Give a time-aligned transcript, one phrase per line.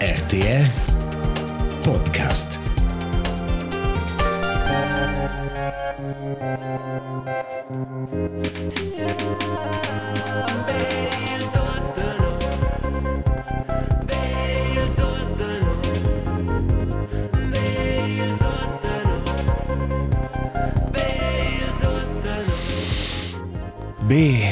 [0.00, 0.66] RTR
[1.82, 2.60] Podcast.
[24.06, 24.42] B.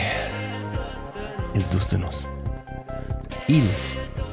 [1.54, 2.28] Il Sustenus.
[3.48, 3.62] Il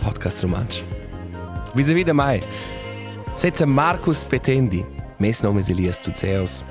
[0.01, 1.00] podcast romansch.
[1.73, 2.41] Vis-à-vis de mai.
[3.35, 4.85] Senza Marcus Petendi.
[5.19, 6.65] Mes nome è Elias Tuzeos.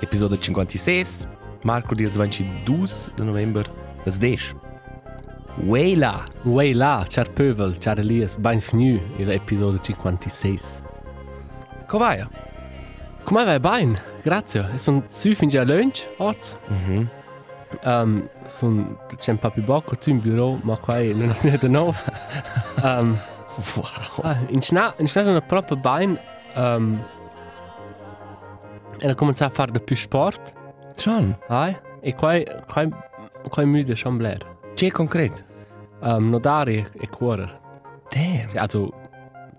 [0.00, 1.26] Episodio 56.
[1.64, 3.64] Marco dir 22 de november.
[4.04, 4.54] Das Desch.
[5.66, 6.24] Weila.
[6.44, 10.58] Uei là, ciao Pövel, ciao Elias, benvenuto all'episodio 56.
[11.86, 12.26] Come vai?
[13.22, 14.00] Come va bene?
[14.22, 14.78] Grazie.
[14.78, 16.52] Sono su fin già lunch, oggi.
[16.66, 17.08] Mhm.
[17.84, 21.68] Um, sono c'è un po' più poco tu in bureau, ma qua non è niente
[21.68, 21.94] nuovo.
[22.82, 23.16] um,
[23.74, 24.22] Wow.
[24.22, 26.20] ah, in scena, in non è proprio bene.
[26.54, 27.02] Um,
[28.98, 30.52] e ho cominciato a fare di più sport.
[30.96, 31.36] Schon.
[31.48, 32.84] Ah, e qua, qua,
[33.48, 34.58] qua müde, schon bler.
[34.74, 35.42] C'è concreto.
[36.00, 37.58] Um, nodare e correre.
[38.10, 38.48] Damn.
[38.48, 38.92] Cioè, Also,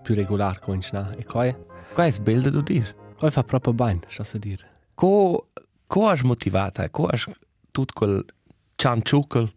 [0.02, 1.10] più regolare in scena.
[1.16, 1.46] E qua,
[1.94, 2.94] Qua è bello da dir.
[3.18, 4.68] qua fa proprio bene, so se dire.
[4.94, 5.48] Co
[5.86, 6.88] co has motivata?
[6.90, 7.28] Co has
[7.70, 8.24] tut quel
[8.76, 9.52] cianciuckel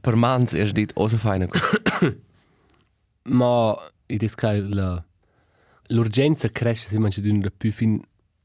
[0.00, 1.48] per mans erst dit osa feine.
[3.24, 3.76] Ma
[4.06, 5.04] io dico che la-
[5.88, 8.00] l'urgenza cresce se man ci dà più fin,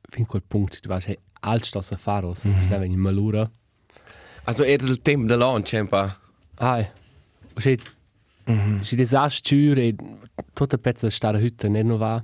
[0.10, 0.78] fin quel punto.
[0.80, 3.50] Tu vai alt sto a fare, se non è in malura.
[4.44, 6.20] Also er il tempo de launch un pa.
[6.56, 6.88] Ah,
[7.56, 7.76] c'è
[8.82, 9.96] c'è disastro e
[10.54, 12.24] tutta pezza sta a hütte ne non va.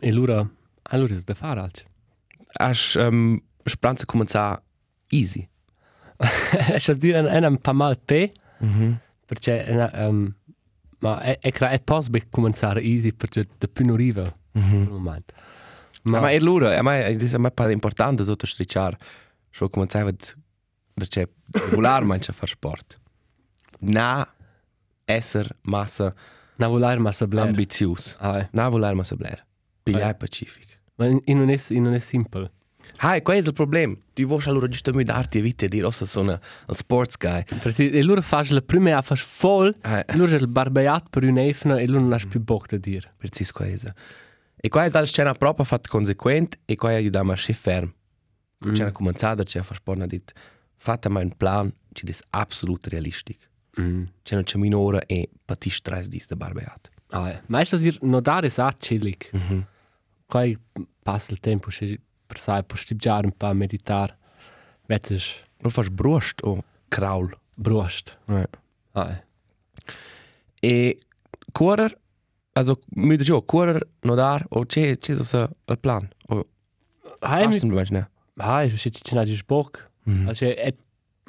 [0.00, 0.46] E allora,
[0.82, 1.84] allora è da fare alt.
[2.58, 4.60] Has um, spranza cominciar
[5.08, 5.48] easy.
[6.72, 8.98] E c'è dire è un po' mal pe, Mhm.
[9.26, 10.32] perché è um,
[11.04, 14.24] ma è è è possibile cominciare easy perché da più non arriva.
[14.52, 14.86] Mhm.
[14.88, 15.22] Non mai.
[16.04, 18.96] Ma ma er lura, a mai dis a mai par importante sotto stricciar.
[19.50, 20.10] Scho cominciava
[20.94, 22.98] perché regular mancha far sport.
[23.80, 24.26] Na
[25.06, 26.14] esser massa
[26.56, 27.46] Na volar ma sa bler.
[27.46, 28.16] ambitius.
[28.20, 29.44] Ah, Na volar massa bler.
[29.82, 30.80] Pigliai pacific.
[30.96, 32.50] ma in non è in non è simple.
[32.96, 33.94] Hai, qual è il problema?
[34.14, 36.32] Tu vuoi allora giustamente darti vita e dire, oh, sono
[36.66, 37.44] un sports guy.
[37.60, 41.38] Perché e loro fanno la prima fas voll, Eh, loro è il barbeat per un
[41.38, 43.12] efna e loro non ha più bock da dire.
[43.16, 43.88] precis quasi.
[44.56, 47.92] E qua è la scena proprio fatta conseguente e qua aiutiamo a schi ferm.
[48.66, 48.72] Mm.
[48.72, 50.32] C'è una cominciata, c'è a far sport, ha detto,
[50.76, 53.44] fate mai un plan, ci è assolutamente realistico.
[53.80, 54.04] Mm.
[54.22, 56.90] C'è una minore e pati stress di sta barbeat.
[57.10, 57.42] Ah, ja.
[57.46, 59.28] Meistens dir no dare sa chillig.
[59.36, 59.62] Mm -hmm.
[60.26, 60.58] Quai
[61.02, 62.00] passa il tempo se
[62.34, 64.16] per sai può stipgiare un po' a meditar.
[64.86, 67.30] Vezzes Non fai brust o kraul.
[67.56, 68.18] brust.
[68.28, 68.48] Eh.
[68.92, 69.24] Ah, ja.
[70.60, 70.98] E
[71.52, 71.96] correr,
[72.52, 76.08] also, mi dicevo, correr, nodar, o c'è, c'è so il plan?
[76.28, 76.46] O
[77.20, 78.08] Hai mi fasten, ne?
[78.36, 79.90] hai se ci na dis bock.
[80.04, 80.28] Mhm.
[80.28, 80.76] Also et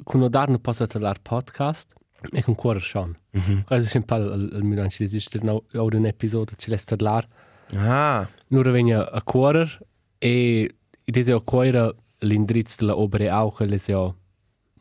[0.04, 1.88] con no dar no passa lar podcast
[2.32, 3.16] e con cuore schon.
[3.32, 3.62] Mhm.
[3.64, 7.26] Quasi sempre al al miran ci esiste no o un episodio ci lesta lar.
[7.74, 9.78] Ah, Nur vegna a cuorer
[10.18, 10.68] e
[11.06, 14.16] idese o cuore l'indrizzo della opere auch le seo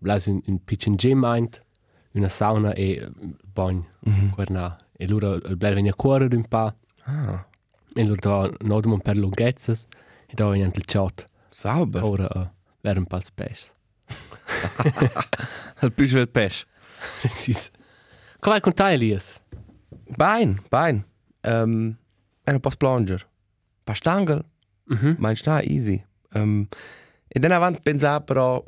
[0.02, 1.62] blas un, un pitchen gym meint
[2.13, 3.09] una sauna e
[3.53, 4.30] bagn Mhm.
[4.36, 6.74] querna e lura il bel vegna cuorer un pa
[7.06, 7.46] ah,
[7.96, 9.86] e lura da nodum per lungezzes
[10.28, 12.03] e da vegna il chat sauber.
[12.03, 12.47] ora uh,
[12.81, 13.72] ver un pa spes
[15.81, 16.66] Il più del pesce.
[17.22, 17.72] precis
[18.40, 19.42] come con te Elias
[20.18, 21.03] Bein, bein.
[21.44, 21.97] Um,
[22.46, 23.25] en pas planger.
[23.84, 24.44] Pa stangel,
[24.88, 26.03] mhm mein sta easy.
[26.35, 26.68] Um,
[27.28, 28.63] e dan avant pensa però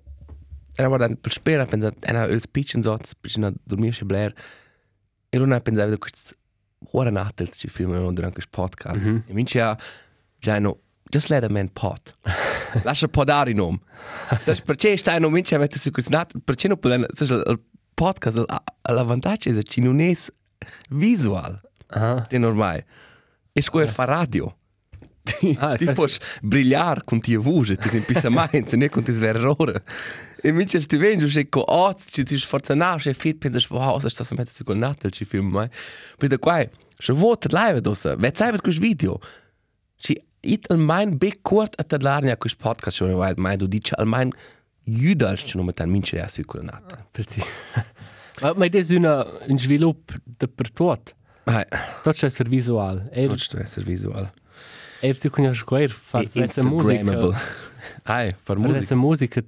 [0.75, 4.33] era guarda per spera pensa era il pitchen sots, bisogna dormirsi blair.
[5.29, 6.35] E non pensa vedo questo
[6.91, 9.03] ora natels ci filmano durante questo podcast.
[9.03, 9.23] Mhm.
[9.27, 9.77] E minci ja
[10.39, 10.79] già no
[11.09, 12.15] just let a man pot.
[12.83, 13.79] Lascia podare in om.
[14.43, 17.59] Sai perché stai no minci mette su questo nat perché no poden sai il
[17.93, 18.43] podcast
[18.89, 20.13] l'avvantaggio è che non è
[20.89, 21.59] visual.
[21.87, 22.83] aha Ti normai.
[23.51, 24.55] E scuola fa radio.
[25.27, 29.03] Ti, Ah, ti questo- puoi brillare con tia voce, ti sei pisa mai, non con
[29.03, 29.83] tia errore.
[30.41, 34.09] E invece ti vedi, se con oz, ci ti sforzanar, se fit, pensi, wow, se
[34.09, 35.67] stai mettendo con natal, ci film mai.
[36.17, 36.63] Per da qua,
[36.97, 39.19] se vuoi live dosa, vet sai vet questo video.
[39.97, 43.93] Ci it al mein big kurt a tadlarnia questo podcast, schon weil mai du dici
[43.95, 44.31] al mein
[44.85, 47.05] judals, ci non mettan mince a su con natal.
[47.11, 47.43] precis
[48.55, 51.15] ma des una un svilup de per tot
[52.03, 54.31] tot c'è ser visual e tutto essere visual.
[54.99, 57.37] E tu conosci quel fa E senza musica Instagrammable.
[58.03, 58.79] Hai, far musica.
[58.79, 59.43] essa musica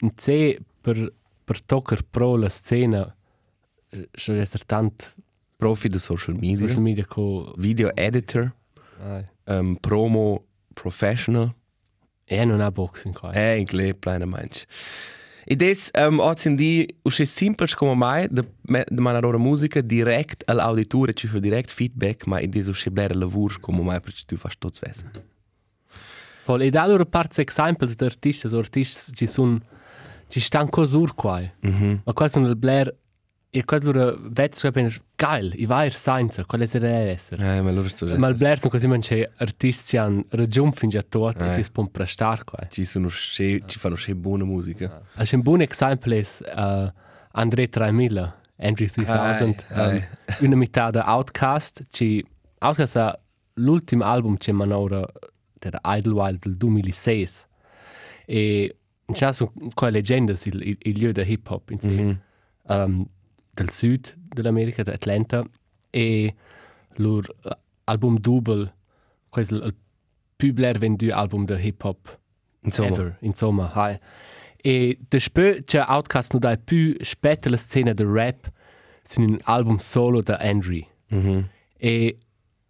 [0.00, 1.12] in C per
[1.44, 3.16] per toccare pro la scena
[3.88, 5.14] eh, c'è essere tant
[5.56, 8.52] profi di social media, social media con video editor,
[9.00, 10.44] ai um, promo
[10.74, 11.52] professional,
[12.24, 14.64] e non ha boxing qua è in gle plena manch.
[15.50, 19.38] E des um, oggi in di usce simples come mai de, me- de manare ora
[19.38, 23.98] musica direct all'auditore ci fa direct feedback, ma in des usce blera lavur come mai
[24.00, 25.10] perché tu fas tots vesa.
[26.44, 29.58] Vol e da loro parts examples de artistas o artistas ci sun
[30.28, 32.02] ci stan cosur qua Mhm.
[32.04, 32.94] ma qua sono il blair
[33.50, 37.70] e qua loro vezzo che appena geil i vai science quale deve essere Eh, ma
[37.70, 41.48] loro sto ma il blair sono così manche artisti han raggiunto fin già tot e
[41.48, 41.54] Eh.
[41.54, 45.00] ci spon prestar qua Ci sono sce, ci fanno sce buona musica.
[45.14, 46.24] Als un buon esempio è
[46.56, 46.92] uh,
[47.32, 49.22] André 3000, Andrew 3000,
[49.68, 51.84] Ai, um, una metà da Outcast.
[51.90, 52.22] Ci,
[52.58, 53.18] Outcast è
[53.54, 55.08] l'ultimo album che mi hanno
[55.58, 57.28] der Idlewild del 2006.
[58.26, 58.76] E
[59.10, 62.20] c'è su quelle leggende, il, il, il lieu de hip hop in sé, Mhm.
[62.68, 63.06] um,
[63.58, 65.44] del sud dell'America, da Atlanta.
[65.90, 66.34] E
[66.96, 67.50] loro uh,
[67.84, 68.74] album double,
[69.28, 69.74] questo è il
[70.36, 72.18] più bler venduto album de hip hop
[72.60, 73.98] Insomma, ever, insomma, hai.
[74.56, 78.50] E despö c'è Outcast non dai più spetta la scena del rap
[79.02, 80.84] su un album solo da Andrew.
[81.08, 81.48] mhm.
[81.80, 82.18] E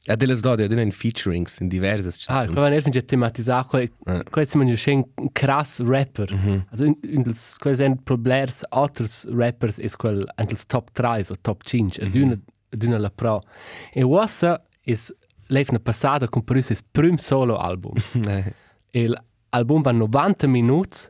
[0.09, 3.81] Ja, delle sdode, delle in featurings in diverse ah, qua van erfen già tematizzato, qua
[3.81, 3.91] Eh.
[4.31, 6.33] qua è man un un krass rapper.
[6.33, 6.65] Mhm.
[6.71, 11.35] Also in, in dels qua sind problers alters rappers is quel antels top 3 o
[11.43, 12.39] top 5 ed una
[12.71, 13.43] ed una la pro.
[13.93, 15.13] E wassa is
[15.49, 17.93] leifna passata con per is prim solo album.
[18.27, 18.55] Eh,
[18.91, 19.07] E
[19.51, 21.07] l'album va 90 minuti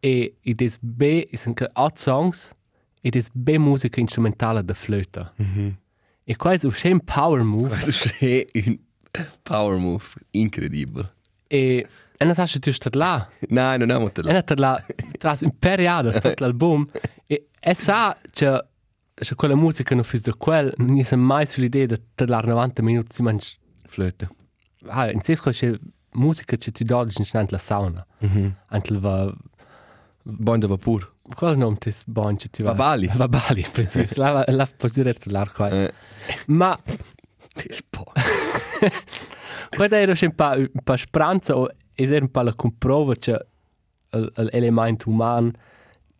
[0.00, 2.50] e ed es be is anche 8 songs
[3.00, 5.32] ed es be musica instrumentale da flöta.
[5.36, 5.74] mhm.
[6.30, 8.78] E qua è un power move Questo è un
[9.42, 11.14] power move incredibile.
[11.48, 11.86] e
[12.20, 13.26] e non sai tu stai là.
[13.48, 14.84] No, non è E molto non stai là
[15.18, 16.86] tras un periodo sta l'album
[17.26, 18.62] e e sa che
[19.14, 23.12] che quella musica non fis da quel non è mai sull'idea di stai 90 minuti
[23.12, 24.28] si mangi flöte.
[24.86, 25.80] ah in senso che
[26.12, 28.06] musica che ti dodi in la sauna.
[28.18, 28.54] Mhm.
[28.68, 29.32] Anche va
[30.24, 31.14] Buon da vapor.
[31.34, 32.72] Qual nome tes bon che ti va?
[32.72, 33.10] Vabali.
[33.14, 34.14] Vabali, precis.
[34.18, 35.68] La la posso dire l'ar qua.
[35.68, 35.92] Eh,
[36.46, 36.78] Ma
[37.54, 38.04] das po.
[39.76, 43.46] quando era un pa un pa spranza o era un pa la comprova che
[44.10, 45.50] l'element uman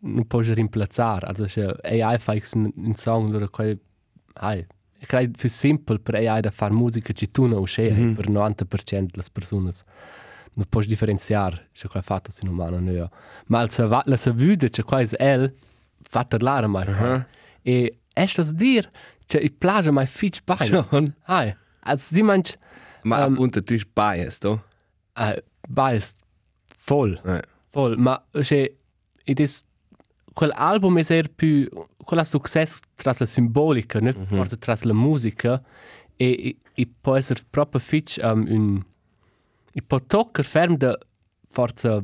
[0.01, 1.25] non può rimplazzare.
[1.27, 3.65] Also che AI fa un, un song loro qua
[4.33, 4.65] ai
[5.01, 8.13] e credo più simple per AI da fare musica che tu non usce Mhm.
[8.15, 9.71] per 90% delle persone
[10.59, 13.09] non puoi differenziare se qua fatto sin umano no.
[13.47, 13.65] Ma
[14.05, 15.53] la sa vide che qua è el
[16.01, 16.85] fatta l'ara mai.
[16.87, 17.25] Mhm.
[17.63, 18.89] E estas dir
[19.25, 20.65] che i plage mai fitch bene.
[20.65, 21.15] Schon.
[21.25, 22.57] Ai, als sie manch
[23.03, 24.59] Ma Ähm, appunto tu sei biased, oh?
[25.15, 26.17] äh, biased
[26.85, 27.41] voll, Eh.
[27.71, 28.75] voll, ma che
[29.25, 29.63] it is
[30.33, 31.65] quel album è er più
[32.03, 35.61] quella successo tras la simbolica, ne forse tras la musica
[36.17, 38.83] e e, e può essere proprio fitch um, un
[39.73, 40.97] e può toccare ferm da
[41.47, 42.03] forza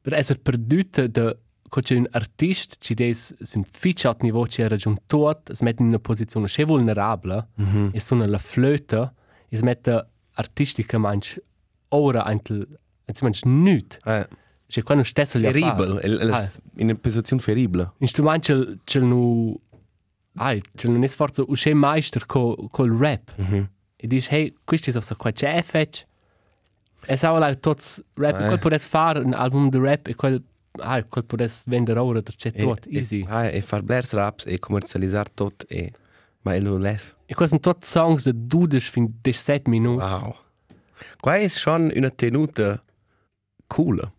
[0.00, 1.36] per essere perduta da
[1.68, 5.60] c'è un artista che des su un fitch alto niveau ci ha raggiunto tot, es
[5.60, 7.90] mette in una posizione che vulnerabile Mhm.
[7.92, 9.12] e suona la flöte,
[9.50, 10.06] es mette
[10.36, 11.36] artistica manch
[11.88, 12.66] ora antel,
[13.06, 13.98] anzi manch nüt.
[14.04, 14.26] Eh.
[14.68, 16.00] Cioè quando stesso gli Terrible.
[16.02, 16.48] El, el, Ah.
[16.76, 17.92] in una posizione terribile.
[17.98, 19.54] Instrument c'è c'è nu
[20.36, 23.32] ai, c'è non è sforzo usce meister co col rap.
[23.36, 23.68] Mhm.
[23.96, 26.04] E dici hey, questo è so qua c'è fetch.
[27.06, 28.46] E sa la tots rap, Eh.
[28.46, 30.42] quel podes fare un album de rap e quel
[30.78, 33.24] ai, quel podes vendere ora der c'è tot easy.
[33.28, 35.92] Ah, e far blers raps e commercializzare tot e...
[36.42, 37.14] Ma è lo les.
[37.26, 40.04] E questi sono tot songs de dudes fin 17 minuti.
[40.04, 40.34] Wow.
[41.20, 42.82] Qua è schon una tenuta
[43.66, 44.12] cool.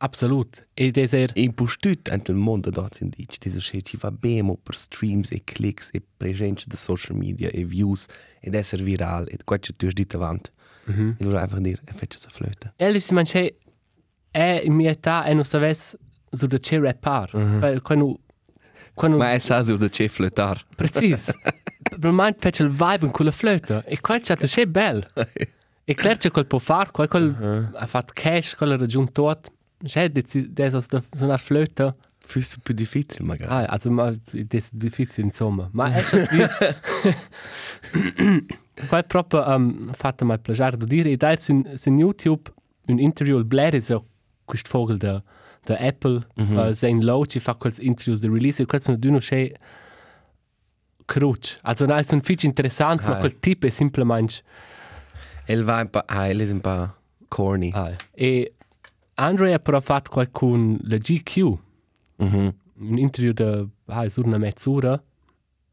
[0.00, 0.66] Absolut.
[0.74, 3.38] E des er E impostut anche il mondo da in dici.
[3.40, 7.64] Dice che ci va bene per streams e clicks e presenza de social media e
[7.64, 8.06] views
[8.40, 10.50] ed essere viral e qua c'è tu hai detto avanti.
[10.84, 11.16] Mhm.
[11.18, 12.72] E allora einfach dire, e faccio sa flöte.
[12.76, 13.58] Ehrlich, si manche
[14.30, 15.98] è in mia età e non sapesse
[16.30, 17.36] su da c'è rappar.
[17.36, 18.20] Mm Quando
[18.94, 20.64] quando Ma è sa da c'è flötar.
[20.76, 21.30] precis.
[22.00, 25.06] Per me fece il vibe in quella flöta e qua c'è c'è bel.
[25.84, 29.28] E claro c'è quel può fare, quel quel ha fatto cash, quel ha raggiunto
[29.78, 29.88] tot.
[29.88, 31.94] C'è des da suonar flöta.
[32.26, 33.50] Fühlst più difficile magari.
[33.50, 35.68] Ah, also ma das difficile insomma.
[35.72, 36.44] Ma è così.
[38.88, 42.52] Qua proprio um, fatto mai piacere di dire, e dai su, su YouTube
[42.88, 44.04] un interview, il Blair so
[44.44, 45.22] questo vogel da,
[45.64, 46.98] da Apple, mm -hmm.
[46.98, 49.52] uh, Lowe ci fa quels interviews di release, e questo non è c'è
[51.04, 51.58] cruce.
[51.62, 53.18] Also non è un fici interessante, ma Ah.
[53.18, 54.42] quel tipo è semplicemente...
[55.46, 56.94] El va un po', ah, el è un po'
[57.28, 57.70] corny.
[57.72, 57.96] Ah.
[58.12, 58.52] E
[59.20, 61.58] Andre ha però fatto qualcun la GQ,
[62.18, 62.54] Mhm.
[62.80, 65.00] un interview da ah, una mezz'ora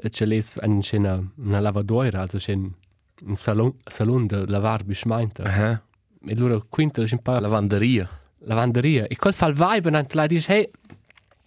[0.10, 5.44] c'è les en scena una lavadoira, also c'è un salon salon de lavar bismainta.
[5.44, 5.82] Aha.
[6.28, 8.10] E loro quinta c'è un po' Lavanderia.
[8.40, 9.06] lavanderia.
[9.08, 10.70] E quel fa il vibe e la dice, hey,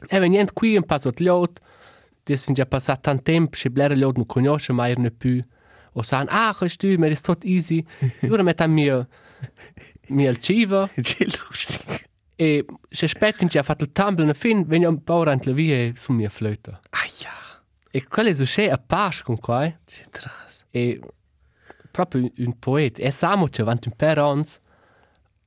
[0.09, 1.61] e venient qui un po' sotto l'ot,
[2.25, 5.43] des fin già passato tanto tempo, c'è blera l'ot non conosce mai ne più.
[5.95, 7.85] O san, ah, questo ma è tutto easy.
[8.23, 9.09] Loro mettono mio,
[10.39, 12.07] cibo, Che lustig.
[12.37, 15.93] e se specken già fatto il tumble na fin, vengono un po' rant la via
[15.95, 16.81] su mia flöta.
[16.91, 17.33] Aia.
[17.91, 20.67] E quello è c'è a pas con qua, Che tras.
[20.71, 21.01] e
[21.91, 23.03] proprio un poeta.
[23.03, 24.61] E siamo c'è avanti un per ons,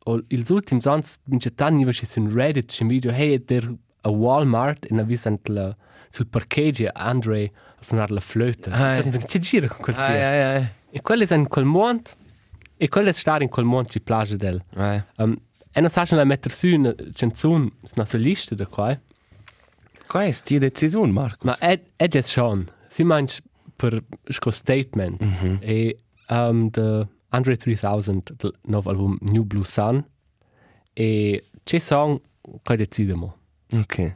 [0.06, 4.10] o ils ultims ons, mince tanni va su Reddit, c'è un video, hey, der a
[4.10, 5.76] Walmart, e na visant la,
[6.10, 8.72] sul parcheggio Andre a suonare la flöta.
[8.72, 9.04] Ah, eh.
[9.26, 10.08] C'è gira con quel film.
[10.08, 10.70] ai, ai.
[10.90, 12.16] E quello è in quel mont,
[12.84, 14.60] e quello è stare in quel mont, ci piace del.
[15.18, 15.40] Um,
[15.72, 19.00] e non sa la mettere su una canzone, una sua lista da qua,
[20.08, 21.46] Qual è sti decisione, Marco?
[21.46, 22.68] Ma è, è già schon.
[22.90, 23.38] Si manch
[23.76, 25.24] per sco statement.
[25.24, 25.58] Mm -hmm.
[25.62, 30.04] E um, the Andre 3000, il nuovo album New Blue Sun.
[30.94, 32.20] E c'è song
[32.64, 33.38] che decidiamo.
[33.74, 34.16] Ok.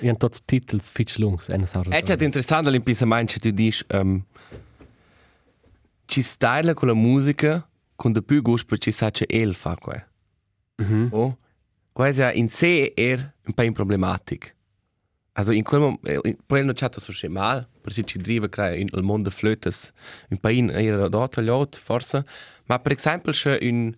[0.00, 1.50] Hanno tutti titoli fitch lungs.
[1.50, 4.24] E non sa È stato interessante all'impensament che tu dici um,
[6.06, 9.74] ci stai con la musica con de più gusto per ci sa che el fa
[9.74, 10.06] qua.
[10.80, 11.08] mm -hmm.
[11.10, 11.36] Oh,
[11.92, 14.46] quasi in sé er un po' problematico.
[15.32, 18.88] Also in quel momento, poi non c'è so schön mal, perché ci driva crea in
[18.92, 19.92] il mondo flötes
[20.30, 22.24] un po' in era dort lot forse,
[22.66, 23.92] ma per esempio c'è un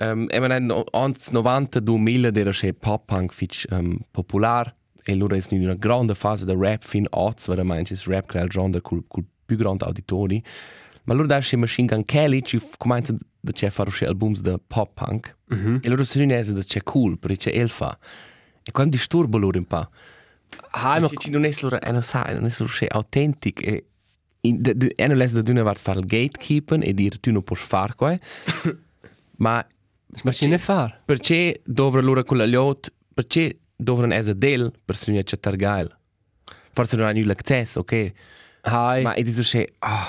[0.00, 5.34] um, e man ans 90 2000 era c'è pop punk fitch um, popular e loro
[5.36, 8.80] è in una grande fase da rap fin oz, vera manche rap crea il genre
[8.80, 10.44] col col più grande auditori.
[11.08, 14.60] Ma loro da c'è Machine Gun Kelly ci comincia da c'è fare uscire albums da
[14.64, 15.36] pop punk.
[15.54, 15.78] Mm -hmm.
[15.80, 17.98] E loro sono in da c'è cool, perché c'è elfa.
[18.62, 19.88] E quando disturbo loro un po'.
[20.72, 23.62] Ah, ma Ci non è loro, e non sa, non è loro autentico.
[23.62, 23.84] E
[24.40, 27.94] e non è da d'una vart fare il gatekeeping e dire tu non puoi fare
[27.94, 28.16] qua.
[29.38, 29.66] Ma
[30.22, 31.02] ma ci ne far.
[31.04, 35.96] perché dovrebbero loro con la liot, perché dovrebbero essere del per se c'è targail.
[36.72, 38.12] Forse non hanno l'accesso, ok?
[38.62, 39.02] Hai.
[39.02, 40.06] Ma e dico c'è, ah,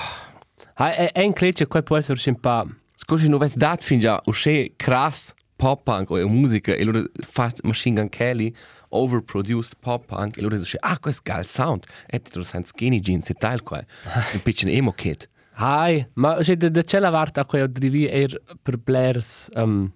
[0.80, 2.66] Hai, è, è in clecce, qua può essere un po'.
[2.94, 7.52] scusi, non avessi dato fin già, uscì crass pop punk o musica e loro fa
[7.64, 8.54] Machine Gun Kelly
[8.88, 12.98] overproduced pop punk e loro dice ah questo è geil sound e ti trovi skinny
[13.00, 13.84] jeans e tal qua
[14.32, 18.06] un piccolo emo kid Hai, ma c'è da, da c'è la varta a cui drivi
[18.06, 19.92] er per blers um,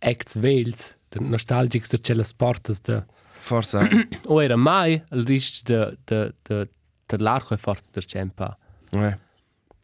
[0.00, 3.04] acts vels, de nostalgics de c'è la sportes de...
[3.38, 3.78] forse
[4.26, 6.68] O era mai il risc de, de, de,
[7.06, 8.58] de l'arco e forza del cempa.
[8.90, 9.25] eh.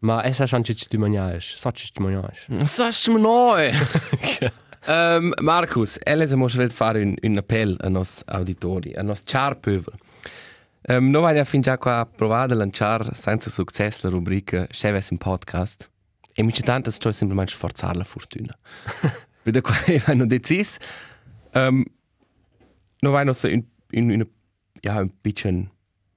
[0.02, 2.46] Ma chance ci tu maniaes, sa ci tu maniaes.
[2.66, 3.70] so ist neu
[4.88, 9.94] um, Markus will fare un, un appell a nos auditori a nos char pövel
[10.88, 15.18] um, noi vogliamo fin già qua provare a lanciare senza successo la rubrica Cheves in
[15.18, 15.88] podcast
[16.34, 18.56] e mi c'è tanto sto semplicemente sforzare la fortuna.
[19.42, 19.74] Per qua
[20.06, 20.78] hanno deciso
[21.52, 21.84] um,
[22.98, 24.26] noi vogliamo so in, in, in,
[24.80, 25.70] ja, un piccolo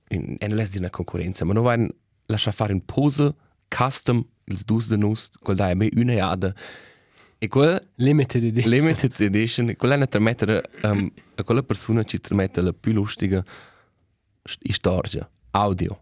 [0.10, 1.90] in, in less di una concorrenza ma noi vogliamo
[2.28, 3.36] lasciare fare un pose
[3.76, 6.54] custom ils dus de nus quel da è me una jada
[7.40, 8.68] e quel Limited idea.
[8.68, 13.44] limited edition quella è per mettere um, a quella persona ci trasmette la più lustige
[14.44, 16.02] st- storia audio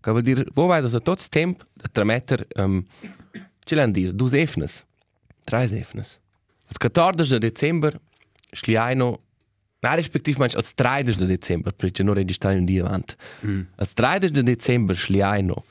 [0.00, 2.84] che vuol dire wo vai das tot tempo da trasmettere um,
[3.64, 4.86] ci l'han dire dus efnes
[5.44, 6.18] tre efnes
[6.66, 8.00] als 14 de december
[8.52, 9.20] schliaino
[9.82, 13.14] Na, respektiv manch als 30 de december, perché non registrare un dia avanti.
[13.46, 13.60] Mm.
[13.76, 15.64] Als 30 de december schliaino.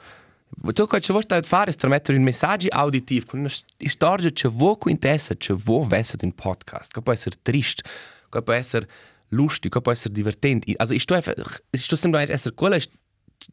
[0.74, 4.77] Tu che ci vuoi fare è trasmettere un messaggio auditivo con una storia che vuoi
[4.77, 7.84] quintessa, che vuoi essere un podcast, che può essere triste,
[8.29, 8.88] che può essere
[9.29, 10.74] lustig, che può essere divertente.
[10.77, 12.77] Also, ich einfach, ich sto semplicemente essere quella,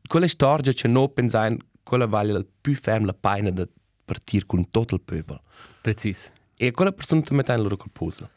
[0.09, 3.67] quella storia che non pensare, quella vale il più fermo la pena di
[4.05, 5.43] partire con tutto il popolo.
[5.83, 6.33] Precis.
[6.57, 8.29] E quella persona ti mette in loro col puzzle.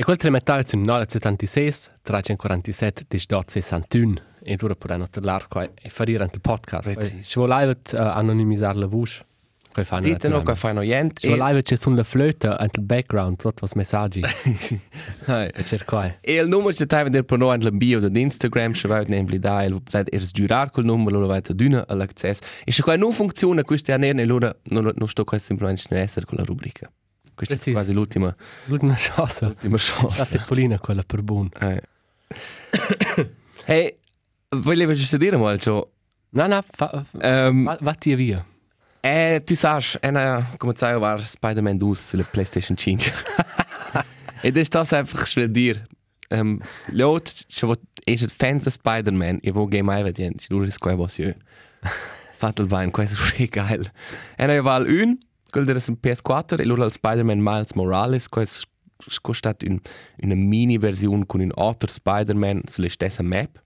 [0.00, 4.14] E quel tre metà su 976, 347, 1261.
[4.42, 7.20] E dura un altro l'arco e fare anche il podcast.
[7.20, 9.26] Ci vuole uh, anonimizzare la voce.
[9.70, 11.20] Fanno Dite no, che fai no niente.
[11.20, 14.22] Ci vuole c'è sulla flöta anche il background, sotto i messaggi.
[15.26, 15.52] e...
[15.54, 16.16] E cercare.
[16.22, 19.64] E il numero c'è vedere per noi nel bio di Instagram, se vai nemli da,
[19.64, 22.40] il volete ers giurar col numero, lo vai a duna all'accesso.
[22.64, 26.24] E se qua non funziona, questo è nerne, allora non, sto qua semplicemente non essere
[26.24, 26.90] con la rubrica.
[27.40, 27.72] Questa Precis.
[27.72, 29.46] è quasi l'ultima, L'ultima chance.
[29.46, 30.24] l'ultima La chance.
[30.26, 31.48] sepolina quella per buon.
[31.58, 31.82] Eh.
[33.64, 33.96] hey,
[34.50, 35.86] volevo giusto dire, ma cioè,
[36.32, 38.44] No, no, fa, um, va, va ti via.
[39.00, 43.10] eh, tu sai, è una, come sai, war Spider-Man 2 sulla PlayStation 5.
[44.42, 45.82] e das das einfach schwer dir.
[46.28, 46.60] Um,
[46.92, 47.74] Lot, se vo
[48.06, 51.34] es et fans de Spider-Man, e vo game mai vedien, ci dure square vos io.
[52.36, 53.90] Fatto il bene, questo è geil.
[54.36, 55.18] E noi val un,
[55.50, 58.66] quello era un PS4 e loro al Spider-Man Miles Morales, questo
[58.96, 59.78] è stato un,
[60.22, 63.62] una mini versione con un altro Spider-Man sulla stessa map.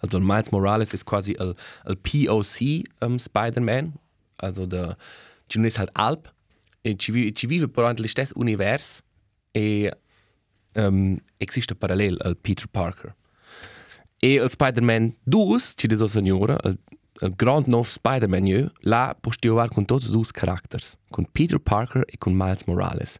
[0.00, 1.54] Also Miles Morales ist quasi il,
[1.86, 3.94] il POC um, Spider-Man,
[4.36, 4.96] also der
[5.48, 6.32] ci è halt Alp
[6.82, 9.02] e ci, vi, ci vive però nello stesso universo
[9.52, 9.90] e
[10.74, 13.14] um, esiste parallel al Peter Parker.
[14.18, 16.78] E il Spider-Man 2, ci dice signora, il,
[17.20, 22.18] il grand nuovo Spider-Man là postiovar con tutti i due caratteri, con Peter Parker e
[22.18, 23.18] con Miles Morales.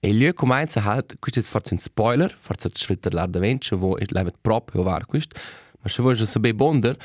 [0.00, 4.04] E lui comincia halt, questo è forse un spoiler, forse è scritto l'ardavento, wo è
[4.40, 5.40] proprio var questo,
[5.80, 6.96] ma se vuoi sapere bonder,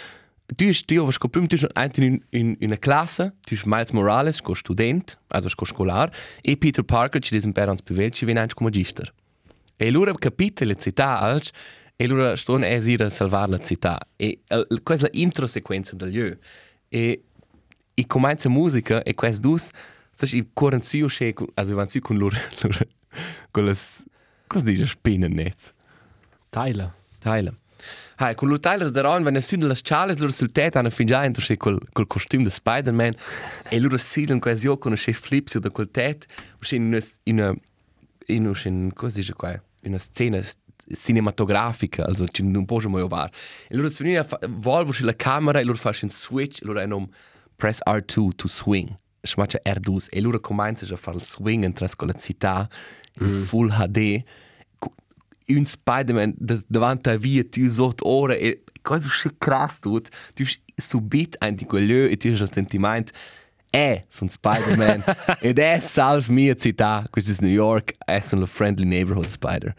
[0.56, 4.42] tu hast du was prima tu in, in, in einer Klasse, du hast Miles Morales,
[4.42, 8.46] go student, also go scolar, e Peter Parker, ci diesen per ans bevel, ci viene
[8.54, 9.14] come magister.
[9.78, 11.52] E loro capite le città als,
[12.02, 14.00] e loro stanno a esire a salvare la città.
[14.16, 14.40] E
[14.84, 16.38] questa è l'intro sequenza del lieu.
[16.88, 17.24] E
[18.00, 19.72] e comincia musica e quest dus,
[20.12, 22.80] sai i correnzio che also van su con loro loro
[23.52, 24.04] con las
[24.48, 25.74] cosa dice spinnen net.
[26.50, 26.94] Teile.
[27.20, 27.52] Teile.
[28.16, 31.26] Hai, con loro Tyler daran, wenn es sind las chales loro sul tet hanno fingià
[31.26, 33.16] entro che col col costume de Spider-Man
[33.70, 36.26] e loro silen quasi io con che flips da quel tet,
[36.62, 37.56] usci in una in una
[38.28, 40.40] in una cosa dice qua, in una scena
[40.94, 43.32] cinematografica, also ci non posso mai ovare.
[43.68, 46.82] E loro si venivano a volvo la camera e loro fanno un switch, e loro
[46.82, 47.10] hanno
[47.56, 48.98] press R2 to swing.
[49.22, 52.70] Schmatcha R2 e loro cominciano a fare il swing in città
[53.20, 53.42] in mm.
[53.44, 54.24] full HD.
[55.48, 56.36] Un Spider-Man
[56.68, 60.10] davanti a via, tu sotto ora e cosa è krass tut.
[60.36, 63.12] Tu subit ein di quello e tu hai il sentimento
[63.70, 65.04] è un Spider-Man
[65.40, 69.74] ed è salve mia città, questo è New York, è un friendly neighborhood spider.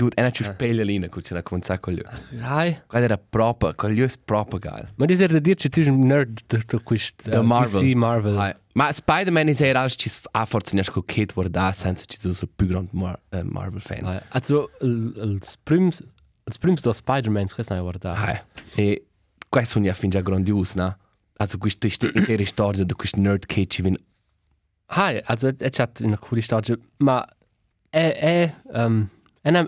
[0.00, 2.02] Dude, una ciò speglia lì, che c'è una cominciata con lui.
[2.40, 2.80] Hai.
[2.86, 4.92] Quello era proprio, quello è proprio geil.
[4.94, 7.82] Ma di dire dirci tu sei un nerd di questo Da Marvel.
[7.82, 8.38] DC Marvel.
[8.38, 8.54] Hai.
[8.72, 12.48] Ma Spider-Man è era ci ha forse non con Kate guardare senza ci sono il
[12.48, 14.06] più grande Mar uh, Marvel fan.
[14.06, 14.20] Hai.
[14.28, 18.18] Also il prims il prims do Spider-Man questo non è guardato.
[18.18, 18.40] Hai.
[18.76, 19.04] E
[19.50, 20.96] questo è fin già grandioso, no?
[21.36, 23.98] Also questa intera storia di questo nerd che ci viene
[24.86, 27.22] Hai, also è c'è una coole storia, ma
[27.90, 29.06] è è um,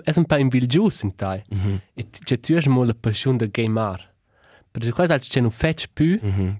[0.02, 1.42] è un po' invidioso in tai.
[1.54, 1.78] mm -hmm.
[1.94, 4.10] E c'è tu hai mo la passione del gamer.
[4.70, 6.56] Perché questo c'è un fetch più mm -hmm.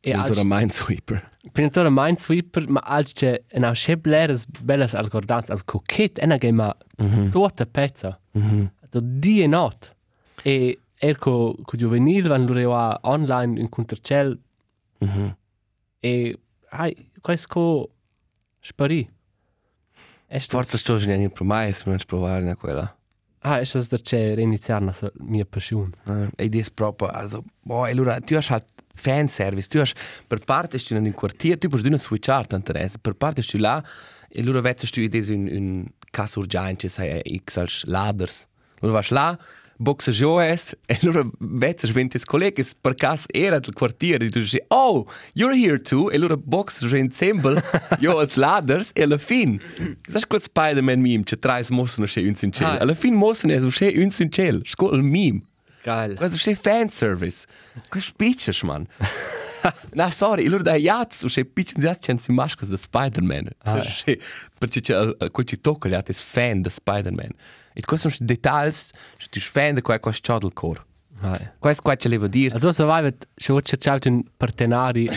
[0.00, 1.28] e als Minesweeper.
[1.52, 7.30] Prendetore Minesweeper, ma als c'è una schebleres belles alcordanze, als coquette, una gamer Mm -hmm.
[7.30, 8.18] tutta pezza.
[8.38, 8.70] Mm -hmm.
[8.90, 9.94] do die e not.
[10.42, 14.38] E erco co juvenil van a online in contrcel
[15.04, 15.36] Mm -hmm.
[16.00, 16.38] e
[16.70, 17.90] ai questo
[18.60, 19.15] spari.
[20.28, 22.96] Est Forse sto già in promais, non provare na quella.
[23.40, 25.94] Ah, es das der che reiniziar na mia passion.
[26.04, 29.94] Uh, e dis proprio, also, boah, allora, tu hast halt fanservice, tu hast,
[30.26, 33.80] per parte stu in un quartier, tu puoi d'una switchar t'interessa, per parte stu là,
[34.28, 38.48] e allora vezzest tu ides un, un cas urgente, sai, x als laders.
[38.80, 39.38] Allora vas là,
[39.78, 44.60] boxa joes, e allora vezzest ventis collegis, per cas era del quartier, e tu dici,
[44.68, 47.62] oh, you're here too, e allora boxa jo ensemble,
[47.98, 49.60] jo als laders, e alla fin,
[50.08, 52.78] sai quel Spider-Man meme, c'è trais mossen sche uns in ciel, Ah.
[52.78, 55.42] alla fin mossen es sche uns in ciel, scol meme.
[55.82, 56.16] Geil.
[56.16, 57.44] Questo è fanservice.
[57.88, 58.84] Questo è piccias, man.
[59.94, 63.48] no, sorry, allora dai jazz, c'è piccias jazz c'è su maschere da Spider-Man.
[63.58, 63.78] Ah.
[63.78, 64.18] C'è,
[64.58, 67.30] perché c'è quel ci tocca, gli altri fan da Spider-Man.
[67.78, 68.94] E questi sono dettagli, se
[69.28, 70.82] tu sei fan di quel cosa c'è del cor.
[71.20, 71.50] Ai.
[71.58, 75.08] Questo qua ce levo dire, Also so vai se vuoi cercare un partenari,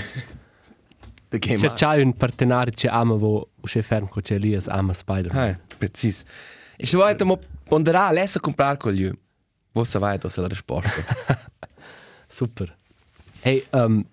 [1.30, 1.58] the game.
[1.58, 5.36] cercare un partenari che ama vo che ferm co che Elias ama Spider.
[5.36, 6.24] Ah, precis.
[6.76, 9.17] E se vuoi, mo ponderare, lessa comprare con lui.
[9.72, 11.04] Voi sapete, se la risposta.
[12.28, 12.76] Super.
[13.41, 14.04] Hey, um,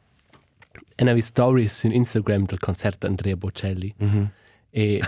[0.96, 3.92] en vi stories su Instagram del concerto Andrea Bocelli.
[3.98, 4.30] Mhm.
[4.70, 5.00] E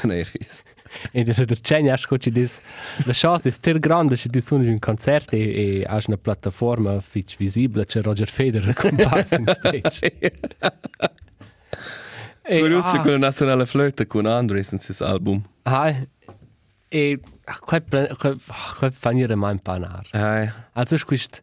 [0.00, 0.62] Con i ris.
[1.12, 2.60] E der der Chen ja scoci dis
[3.06, 7.36] la chance è stir grande se dis un concerto e e has una piattaforma fitch
[7.36, 10.00] visibile c'è Roger Federer comparso in stage.
[12.46, 15.42] E, Curioso ah, con la nazionale flöte con Andres in suo album.
[15.62, 15.94] ah,
[16.90, 17.82] e ah, quel
[18.18, 18.38] quel
[18.78, 20.06] quel fanire mai impanar.
[20.12, 21.42] Ah, Also ist quist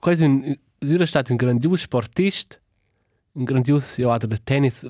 [0.00, 2.60] quasi un Süder stato un grandios sportist,
[3.32, 4.86] un grandios ja der Tennis.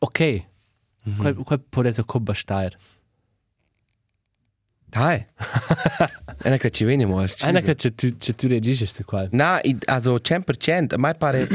[0.00, 0.46] Okay.
[1.16, 2.76] Quel quel può essere come stair.
[4.94, 5.26] Hi.
[6.42, 7.20] E non che ci viene mo.
[7.20, 9.28] Einer che tu tu tu reagisci qual.
[9.32, 11.46] Na, i- also 100%, a mai pare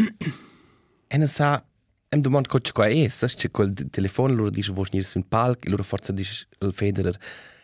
[1.08, 1.64] e non sa
[2.10, 5.18] em domand co qua è, sa c'è quel d- telefono loro dice vuoi venire su
[5.18, 7.18] un palco, e loro forse dice il Federer,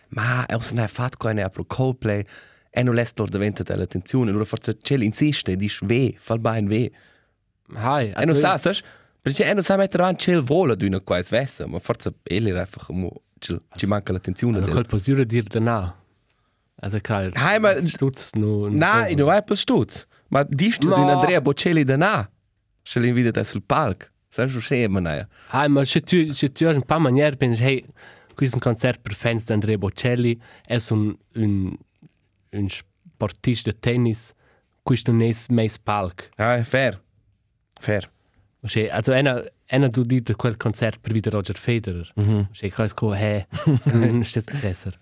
[0.09, 2.23] ma è un fatto qua ne apro Coldplay,
[2.71, 6.67] e non lässt loro davanti l'attenzione, loro forse c'è insiste, dice ve, fa il bene
[6.67, 6.91] ve.
[7.75, 8.75] Hai, E non sa, sai?
[9.21, 12.49] Perché e non sa mettere avanti c'è il volo di una svessa, ma forse ele
[12.49, 14.59] era einfach mo ci ci manca l'attenzione.
[14.59, 15.95] Del- quel posiure dir danach.
[16.81, 18.67] Also, klar, Hai, ma- stutz nu...
[18.69, 20.05] Nein, non vai per stutz.
[20.29, 22.29] Ma dici tu Ma- di Andrea Bocelli da na?
[22.81, 24.05] Se l'invita sul palco.
[24.29, 25.27] Sai schon schön, naja.
[25.49, 27.83] Hai, ma se tu, se tu hai un paar maniere, pensi, hey,
[28.35, 31.75] questo è un concerto per fans di Andrea Bocelli, è un, un,
[32.51, 34.33] un sportista di tennis,
[34.83, 36.29] questo non è mai spalk.
[36.37, 37.01] Ah, fair.
[37.79, 38.09] Fair.
[38.65, 42.07] Cioè, also, einer, einer du dit quel concerto per vita Roger Federer.
[42.15, 42.47] Mhm.
[42.51, 43.45] Cioè, cosa co, hey,
[43.85, 44.93] non stai esser.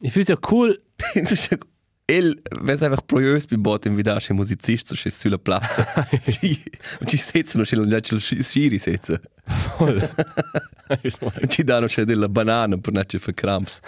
[0.00, 0.80] Ich finde es ja cool,
[1.14, 1.58] Das ist ja
[2.06, 5.86] El, wenn es einfach projös bei Bot invitar c'è musicist so c'è sulla piazza.
[7.00, 9.18] Und ci sezzano c'è non c'è il schiri setza.
[9.78, 13.80] Und ci danno c'è della banana per non c'è fa cramps.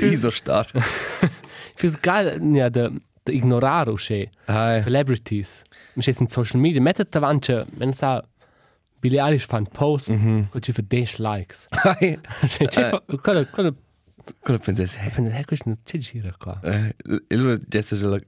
[0.00, 0.68] Iso star.
[1.84, 2.90] Finde es geil, ja, de,
[3.24, 4.82] de ignorar o cioè, Hai.
[4.82, 5.62] celebrities.
[5.94, 8.22] Ma cioè, in social media, mettet davanti, wenn sa,
[9.00, 10.48] Billie Eilish fa un post, Mhm.
[10.50, 11.66] con ci fa 10 likes.
[11.70, 12.18] Hai.
[12.48, 13.74] Cioè, c'è fa, quello, quello,
[14.40, 15.10] Quello pensas, eh.
[15.14, 16.58] pensa, eh, questo non c'è gira qua.
[16.62, 16.94] Eh,
[17.28, 18.18] e allora adesso è la,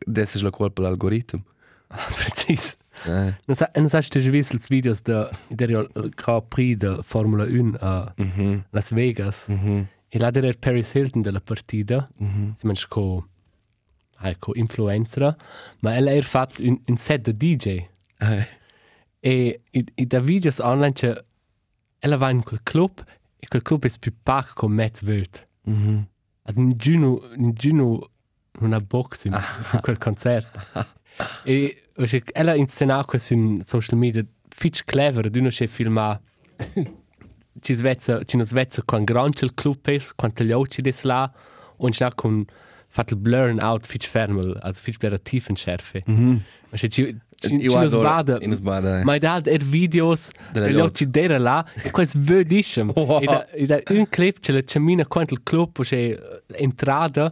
[0.51, 1.43] colpa dell'algoritmo.
[1.89, 2.77] Precis.
[3.07, 3.33] Eh.
[3.47, 7.45] Non sa, non sa, ste gewiss els videos de, der ja Grand Prix de Formula
[7.45, 8.65] 1 a Mhm.
[8.73, 9.47] Las Vegas.
[9.49, 9.87] Mhm.
[10.11, 12.53] E là der Paris Hilton della partita, Mhm.
[12.57, 13.25] si manch co,
[14.17, 15.37] hai, co influencer,
[15.81, 17.89] ma ella er fat un, un set de DJ.
[18.19, 18.47] Eh.
[19.21, 21.23] E i, i da videos online c'è,
[21.99, 23.05] ella va in quel club,
[23.39, 25.47] e quel club è più pac con Matt Wöth.
[25.65, 26.09] Mhm.
[26.43, 27.53] Also in giugno, in
[28.61, 29.33] una box in,
[29.73, 30.61] in quel concerto.
[31.45, 36.19] e cioè, ella inscena questo in social media fitch clever, d'uno c'è filma
[37.61, 41.31] ci svezza, ci non svezza con grande il club è, quanto gli occhi des là,
[41.79, 42.45] und c'è con
[42.97, 46.03] fatto il blurring out fitch fermel, also fitch per tief in schärfe.
[46.07, 46.41] Mhm.
[46.71, 48.39] Ma c'è ci ci adoro- sbada.
[48.41, 49.05] in sbada, eh.
[49.05, 52.81] Ma da er videos loro- occhi d'era là, e questo vedisce.
[52.81, 53.21] Wow.
[53.21, 56.19] E da, e da un clip c'è la cammina quanto il club c'è
[56.53, 57.31] entrata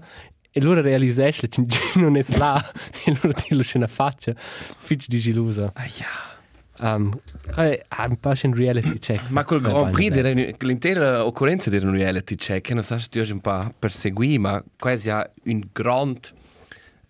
[0.51, 1.65] e loro realizzesce che
[1.97, 2.63] non è là
[3.07, 5.71] e loro ti lo una faccia fitch di gelosa.
[5.75, 6.33] Ah ja.
[6.81, 7.17] Um,
[7.55, 9.29] ah, un po' c'è un reality check.
[9.31, 13.41] Ma col Grand Prix, l'intera occorrenza era un reality check, non so se hai un
[13.41, 16.21] po' perseguito, ma quasi ha un grande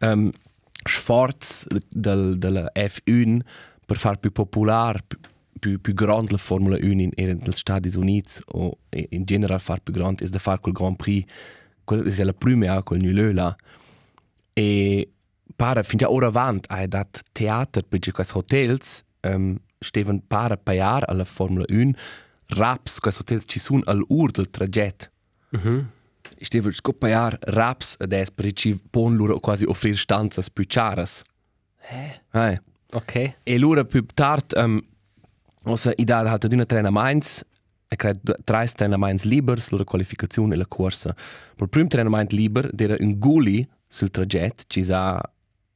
[0.01, 0.31] um,
[0.85, 3.39] sforzo del, della F1
[3.87, 5.01] per far più popolare,
[5.59, 9.95] più, più, grande la Formula 1 in, in Stati Uniti o in generale far più
[9.95, 11.27] grande, è da fare quel Grand Prix,
[11.85, 13.57] quel, è la prima quel nullo là.
[14.53, 15.09] E
[15.57, 21.03] para fin ja ora avant hai dat teater per quei hotels um, steven para paiar
[21.09, 21.93] alla Formula 1
[22.47, 25.11] raps quei hotels ci sun al ur del trajet.
[25.51, 25.91] Mhm.
[26.41, 31.23] steven sco paiar raps ades per ci pon loro quasi offrir stanzas più charas
[31.91, 32.59] Eh, hai
[32.93, 33.35] ok.
[33.45, 34.81] e loro più tard um,
[35.65, 37.45] osa i da hat d'una trena mainz.
[37.89, 41.15] E cred tre trena mainz libers loro qualificazione e la corsa
[41.55, 45.21] per prim trena mainz liber era un guli sul trajet ci sa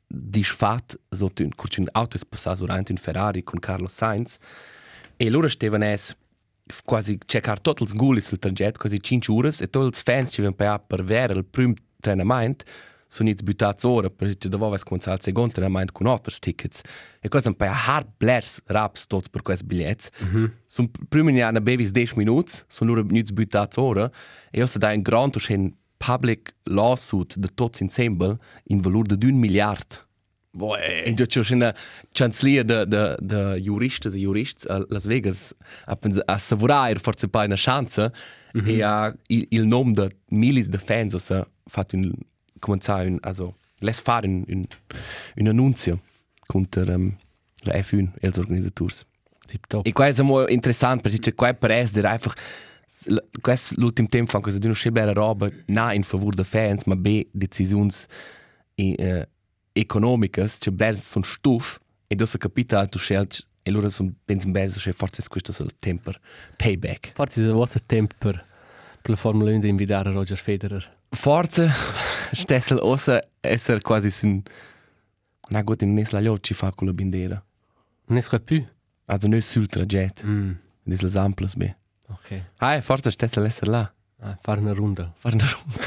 [0.09, 4.38] disfat sotto un curci un auto passato durante un Ferrari con Carlos Sainz.
[5.16, 6.16] E loro steven es
[6.85, 10.42] quasi checkar tutti i guli sul trajet quasi 5 ore e tutti i fans ci
[10.42, 12.64] vengono per vedere il primo treinamento
[13.09, 16.83] sono inizi buttati ora perché dopo avessi cominciato il secondo treinamento con altri tickets.
[17.21, 20.09] E questo è un po' hard blers raps tutti per questi biglietti.
[20.66, 24.09] Sono prima in una bevis 10 minuti sono loro inizi buttati ora
[24.51, 25.38] e io se dai un grande
[25.99, 30.07] public lawsuit di tutti insieme in valore di un miliardo
[31.05, 31.75] E già c'è una
[32.13, 37.27] canzlia de, de, de juristas e jurists a Las Vegas a, pens- a savorar forse
[37.27, 38.11] un po' una chance
[38.65, 42.13] e a il, il nome de milis de fans o se fatto un
[42.59, 44.67] cominciare un also les fare un, un,
[45.37, 46.01] un annunzio
[46.47, 47.15] contro um,
[47.65, 49.05] la F1 e els organizzators
[49.47, 49.87] Tip top.
[49.87, 52.35] e qua è molto interessante perché c'è qua per essere einfach
[53.40, 56.96] questo l'ultimo tempo fa cosa di una bella roba na in favore dei fans ma
[56.96, 57.90] b decisioni
[58.74, 59.29] eh,
[59.72, 64.68] economiche c'è belle sono stuf e dopo capita tu scelti e loro sono penso bene
[64.68, 66.12] se forse questo è il tempo
[66.57, 68.35] payback Forse è il tempo per,
[69.03, 70.96] per la Formula 1 di invitare Roger Federer.
[71.11, 71.68] forse
[72.33, 74.42] stessel ossa essere quasi sin
[75.51, 77.42] na gut in nesla gli occhi fa con la bandiera
[78.07, 78.64] Non è più?
[79.07, 80.53] also noi sul trajet Mm.
[80.85, 81.55] des les amples
[82.09, 82.42] be Ok.
[82.59, 85.12] ah forse stessel essere là Ah, fare una ronda.
[85.16, 85.85] fare una ronda.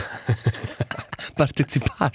[1.36, 2.12] Partecipar.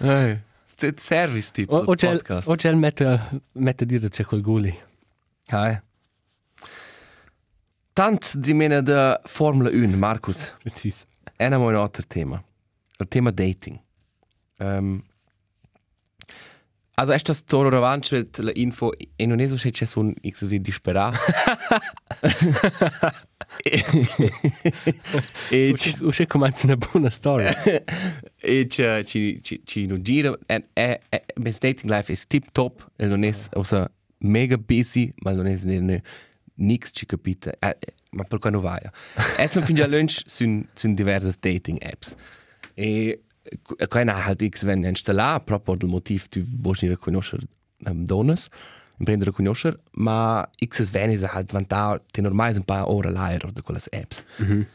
[0.00, 0.38] Hey.
[0.64, 2.46] C'est service tipo O, o podcast.
[2.48, 3.20] o c'è il mette,
[3.52, 4.78] mette a dire c'è quel guli.
[5.46, 5.80] Hai.
[7.94, 10.54] Tant di mena de Formula 1, Markus.
[10.62, 11.04] Precis.
[11.36, 12.42] Ena mo un altro tema.
[12.98, 13.80] il tema dating.
[14.58, 15.02] Um,
[16.98, 21.12] also, Toro Revanche, weil la Info, e non è c'è su un X di disperà.
[25.50, 27.54] e Usce comincia una buona storia.
[28.40, 31.00] e ci, ci, ci, ci non gira, e, e,
[31.36, 36.02] mes dating life è tip top, non è, osa, mega busy, ma non è ne,
[36.54, 38.80] nix ci capita, e, e, ma per quando vai.
[39.48, 42.16] Sono fin già lunch su, su diverse dating apps.
[42.74, 43.22] E
[43.88, 47.42] quella halt X wenn installare proprio del motivo tu vuoi riconoscere
[47.86, 48.34] um, donne,
[48.98, 53.52] imprendere riconoscere, ma X es wenn is halt vantare te normais un paar ore l'aer
[53.52, 54.24] de quelle apps.
[54.42, 54.66] Mm -hmm.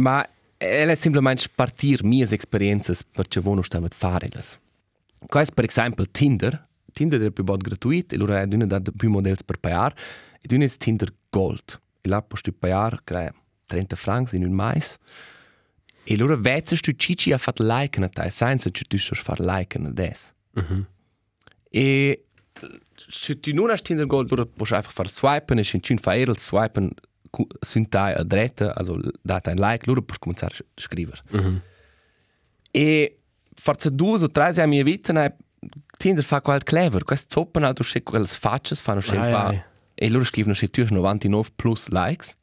[0.00, 0.26] Ma
[0.58, 4.58] è semplicemente partir mie esperienze perché vono stava fare les.
[5.26, 9.10] Quais per esempio Tinder, Tinder è più bot gratuit e loro è una da più
[9.10, 9.94] modelli per pagare
[10.40, 11.80] e una è Tinder Gold.
[12.00, 13.00] E là posso pagare
[13.66, 14.98] 30 francs in un mais.
[16.08, 19.40] E allora vezes tu cici a fat liken a te, senza che tu sors far
[19.40, 20.32] liken a des.
[20.54, 20.84] Mm -hmm.
[21.70, 22.24] E
[23.08, 26.20] se tu non hai Tinder Gold, allora puoi einfach far swipen, e se tu fai
[26.20, 26.90] il swipen
[27.60, 31.22] sunt te a dreta, also date un like, allora puoi cominciare a scrivere.
[31.32, 31.60] Mm -hmm.
[32.70, 33.18] E
[33.54, 35.36] forse due o tre anni vita, ne,
[35.98, 39.64] Tinder fa qualche clever, questo zoppen alto c'è quelle facce, fanno c'è un po'.
[39.94, 42.36] E loro scrivono c'è tu 99 plus likes.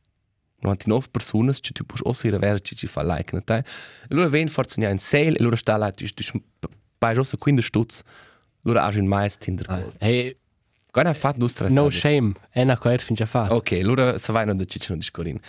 [0.63, 3.57] 99 persone, che tu puoi aussi avere che ci fa like na te.
[3.57, 6.41] E loro ven forse ne un sale e loro sta là tu tu
[6.97, 8.01] pai rosa 15 stutz.
[8.61, 9.65] Loro ha un mais Tinder.
[9.69, 10.37] Ah, Hey,
[10.93, 13.55] Quando ha fatto due no shame, è una cosa fin già fatta.
[13.55, 15.39] Ok, loro se vai non da ciccio di scorin.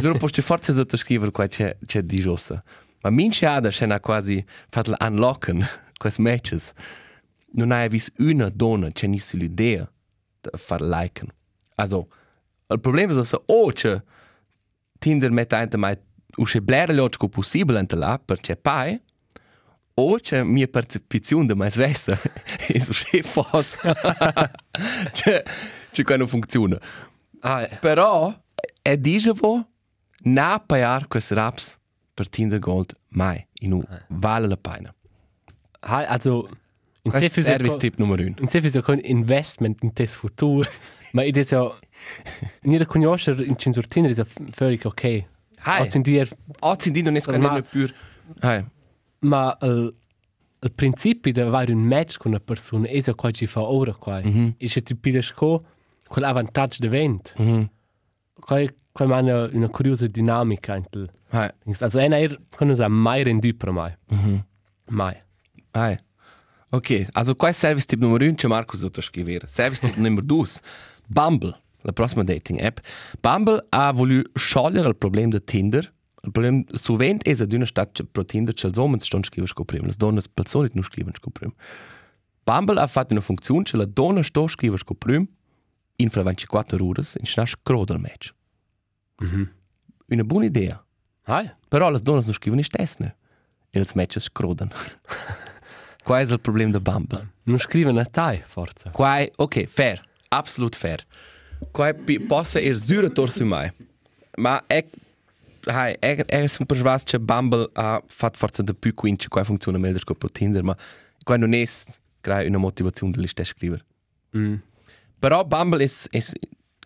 [0.00, 2.60] Loro posso forse sotto scrivere qua c'è c'è di rosa.
[3.02, 5.64] Ma mince ada c'è una quasi fatto unlocken
[5.96, 6.72] questi matches.
[7.52, 9.88] Non hai visto una donna c'è nessuna l'idea
[10.40, 11.28] di far liken.
[11.76, 12.08] Also,
[12.66, 14.02] il problema è se o c'è
[15.02, 15.98] Tinder mette anche mai
[16.36, 18.98] usce blera logico possibile ante là perché poi
[19.94, 22.16] o c'è mia percezione di me stessa
[22.68, 23.76] e so che fos
[25.10, 25.42] c'è
[25.90, 26.78] c'è quando funziona
[27.44, 27.76] Ah, eh.
[27.80, 28.32] però
[28.80, 29.66] è dicevo
[30.24, 31.76] na pagare queste raps
[32.14, 34.94] per Tinder Gold mai in un vale la pena
[35.80, 36.48] ah, also,
[37.02, 40.14] in questo è Zefis service tip numero uno in Zefis è un investment in tes
[40.14, 40.70] futuro.
[41.12, 41.78] Ma id è so,
[42.62, 45.24] nire conoscere in cinsurtiner è völlig ok.
[45.64, 45.80] Hai.
[45.80, 46.28] Oggi in dir,
[46.60, 47.88] oggi di non è Ma- squadra più
[48.40, 48.64] hai
[49.22, 49.92] ma il,
[50.60, 54.20] il principio di avere un match con una persona è so quasi fa ora qua.
[54.20, 54.52] Mm -hmm.
[54.58, 55.62] E se ti pides co,
[56.08, 57.34] quell'avantaggio di vent.
[57.40, 57.68] Mm -hmm.
[58.40, 58.60] Qua,
[58.92, 60.76] qua mana una curiosa dinamica.
[60.76, 62.18] in tel- hai Also, è una,
[62.50, 63.92] quando sa mai rendu per mai.
[64.12, 64.40] Mm -hmm.
[64.88, 65.16] Mai.
[65.70, 65.96] hai
[66.70, 70.46] ok also questo è service tip numero uno c'è Marco sottoscrivere service tip numero due
[71.12, 71.60] Bumble.
[71.82, 72.78] La prossima dating app.
[73.20, 75.92] Bumble ha voluto sciogliere il problema di Tinder.
[76.24, 79.84] Il problema sovente è ad una stadt pro Tinder c'è il uomo stanno scrivere scoprire
[79.84, 81.52] le donne persone non scrivono scoprire
[82.44, 85.26] Bumble ha fatto una funzione che la donna sta scrivere scoprire
[85.96, 88.32] in fra 24 ore in snash crodel match.
[89.24, 89.48] Mm -hmm.
[90.06, 90.84] una buona idea.
[91.24, 91.50] Hai.
[91.68, 93.16] Però le donne non scrivono stesse
[93.70, 94.70] e le matches scroden
[96.04, 97.32] Qua è il problema di Bumble?
[97.44, 98.90] Non scrivono a te, forza.
[98.90, 101.04] Qua, ok, fair, absolut fair.
[101.70, 101.94] Qua
[102.26, 103.70] possa er zurator su mai.
[104.36, 104.84] Ma è
[105.64, 109.78] Hai, è, è un persuaso che Bumble ha fatto forse di più quince qua funziona
[109.78, 110.76] meglio che per Tinder, ma
[111.22, 111.62] qua non è
[112.20, 113.84] creare una motivazione di stessa scrivere.
[114.36, 114.56] Mm.
[115.20, 116.20] Però Bumble è, è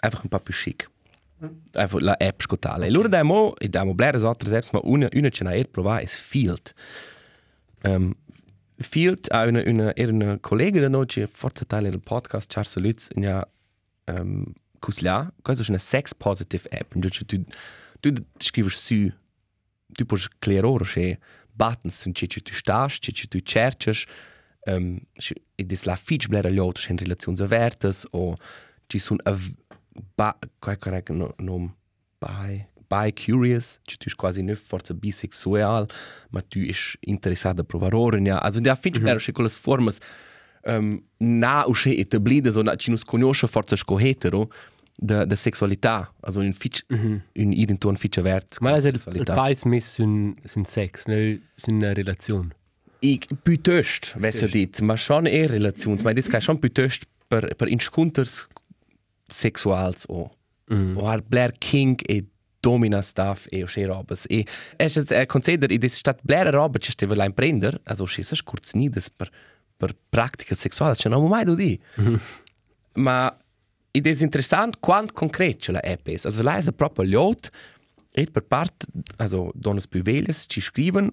[0.01, 0.91] einfach un po' più chic.
[1.73, 2.87] Einfach la app scotale.
[2.87, 6.03] E loro damo, e damo blare altre apps, ma una, una ce n'ha er provare
[6.03, 6.73] è Field.
[7.83, 8.15] Um,
[8.79, 13.09] Field ha una, una, era una collega da noi, forse tale del podcast, Charles Lutz,
[13.15, 13.49] in ha
[14.13, 14.45] um,
[14.79, 17.45] cuslia, questa è una sex positive app, in cui tu,
[18.01, 19.11] tu scrivi su,
[19.87, 21.19] tu puoi chiarire che
[21.51, 23.93] buttons in cui tu stai, in cui tu cerchi,
[24.67, 24.99] um,
[25.55, 28.35] ed è la fitch blare gli altri in relazioni aperte, o
[28.87, 29.21] ci sono,
[30.15, 31.77] ba, qual è il nome?
[32.89, 35.89] Bi, bi curious, cioè tu sei quasi non forse bisexual,
[36.31, 38.39] ma tu sei interessato a provare ora, ja.
[38.39, 39.93] Also da fitch blare che quelle forme
[40.65, 44.51] um, na usce etablite, so na ci non conosce forse sco hetero,
[44.99, 47.21] da, da sexualità, also in fitch, mm -hmm.
[47.33, 48.59] in irintorn fitch avert.
[48.61, 52.57] Ma è il, il pais mis sun, sun sex, no sun una relazione.
[53.01, 57.69] Ich piuttost, wesse dit, ma schon eher relazions, ma dis kai schon piuttost per per
[57.69, 58.49] insconters
[59.27, 60.31] sexuals o.
[60.73, 60.97] Mm.
[60.97, 62.25] O har Blair King e
[62.67, 64.43] domina staff e o sche robes e
[64.77, 68.27] es es eh, consider i dis stat Blair robe che steve la imprender, also sche
[68.27, 69.31] es kurz nides per
[69.77, 71.79] per pratica sexual, che non mai do di.
[72.95, 73.37] Ma
[73.91, 76.25] ed è interessant quant concret ce la app es.
[76.25, 77.51] Also lei è proprio lot
[78.13, 81.13] e per part, also donnes più velles ci scriven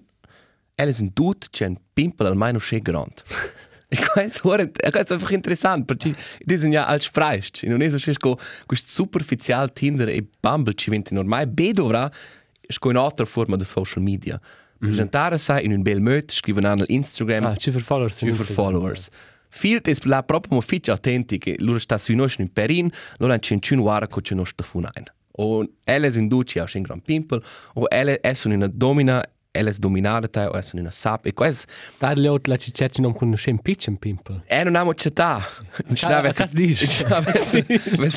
[0.74, 2.58] è un dut c'è un pimpel almeno
[3.94, 4.80] c'è grande.
[4.80, 7.64] E questo è einfach interessant, perché dicono ja als freist.
[7.64, 8.34] Non è so che
[8.66, 14.02] questo superficial Tinder e Bumble ci venti normale, bedo ora è un'altra forma di social
[14.02, 14.40] media.
[14.78, 18.18] Presentare sai in un bel mood, scrivere an Instagram, Ah, ci per followers.
[18.18, 19.08] ci per followers.
[19.48, 23.54] Fil è la proprio mo fitch autentiche, loro sta su noi in perin, loro c'è
[23.54, 25.04] un guarda che c'è nostra funain.
[25.36, 27.42] O ella è in duci, ha un gran pimpel,
[27.74, 29.24] o ella è in una domina,
[29.56, 33.00] ella è dominata, o è in una sap, e questo Dar le ot la cicecci
[33.00, 34.42] non conosce un pitchen pimple.
[34.46, 35.46] Eh, non abbiamo città.
[35.86, 36.42] Non Ah, l'avesse.
[36.42, 37.04] cazzo dici?
[37.04, 37.62] Avesse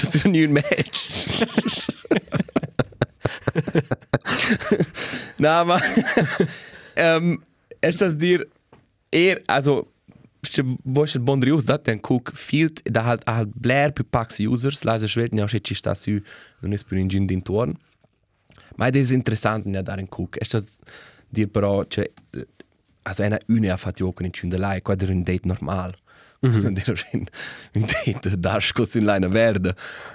[0.10, 1.95] tu un match.
[5.38, 5.80] no, ma...
[6.95, 7.41] um,
[7.82, 8.47] es das dir...
[9.12, 9.88] Er, also...
[10.84, 14.39] Wo ist der Bond Rius, da den Cook fehlt, da halt halt Blair für Pax
[14.39, 16.21] Users, leise Schwelten, ja, schätze ich das su,
[16.62, 17.78] und ist für den Gin den Toren.
[18.78, 20.38] Ma das ist interessant, ja, da den Cook.
[20.39, 20.80] Es das
[21.30, 22.10] dir però, cioè,
[23.04, 25.96] also einer une ha fatto con in Cindalai, qua era un date normal.
[26.40, 27.26] Non era un,
[27.74, 29.74] un date da scos in line verde.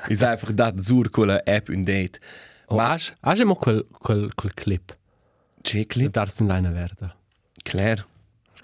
[0.09, 2.21] Is einfach dat zur con la app un date.
[2.69, 4.97] Ma Ma has, has mo quel, quel, quel clip.
[5.63, 5.89] c'è Clip.
[5.89, 6.13] clip?
[6.13, 7.13] Dar sun leina verde.
[7.65, 8.05] Claire.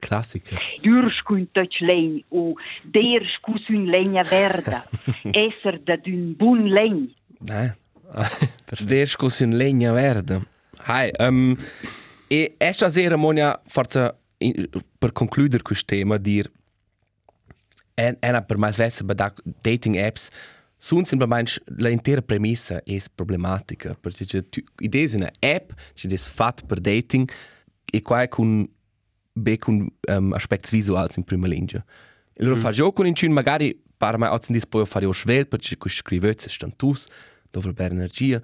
[0.00, 0.56] Classiker.
[0.80, 4.84] Dürsk un touch legn o dersk us un legna verda.
[5.32, 7.12] Esser da d'un bun legn.
[7.40, 7.74] Nein.
[8.80, 10.40] Der scos in legna verde.
[10.87, 11.56] Hai, um,
[12.28, 16.50] e esta sera monia forza in- per concludere questo tema dir
[17.96, 20.30] en ena per mais vesse ba dating apps
[20.76, 26.28] sun semplicemente l'intera premissa è problematica perché c'è tu idea è una app c'è des
[26.28, 27.28] fat per dating
[27.84, 28.68] e qua con
[29.32, 31.84] be con um, aspetti visuali in prima linea
[32.32, 32.60] e loro mm.
[32.60, 35.90] fa gioco in cui magari per me oggi dis poi fare o svel perché con
[35.90, 37.06] scrivete stantus
[37.50, 38.40] dove per energia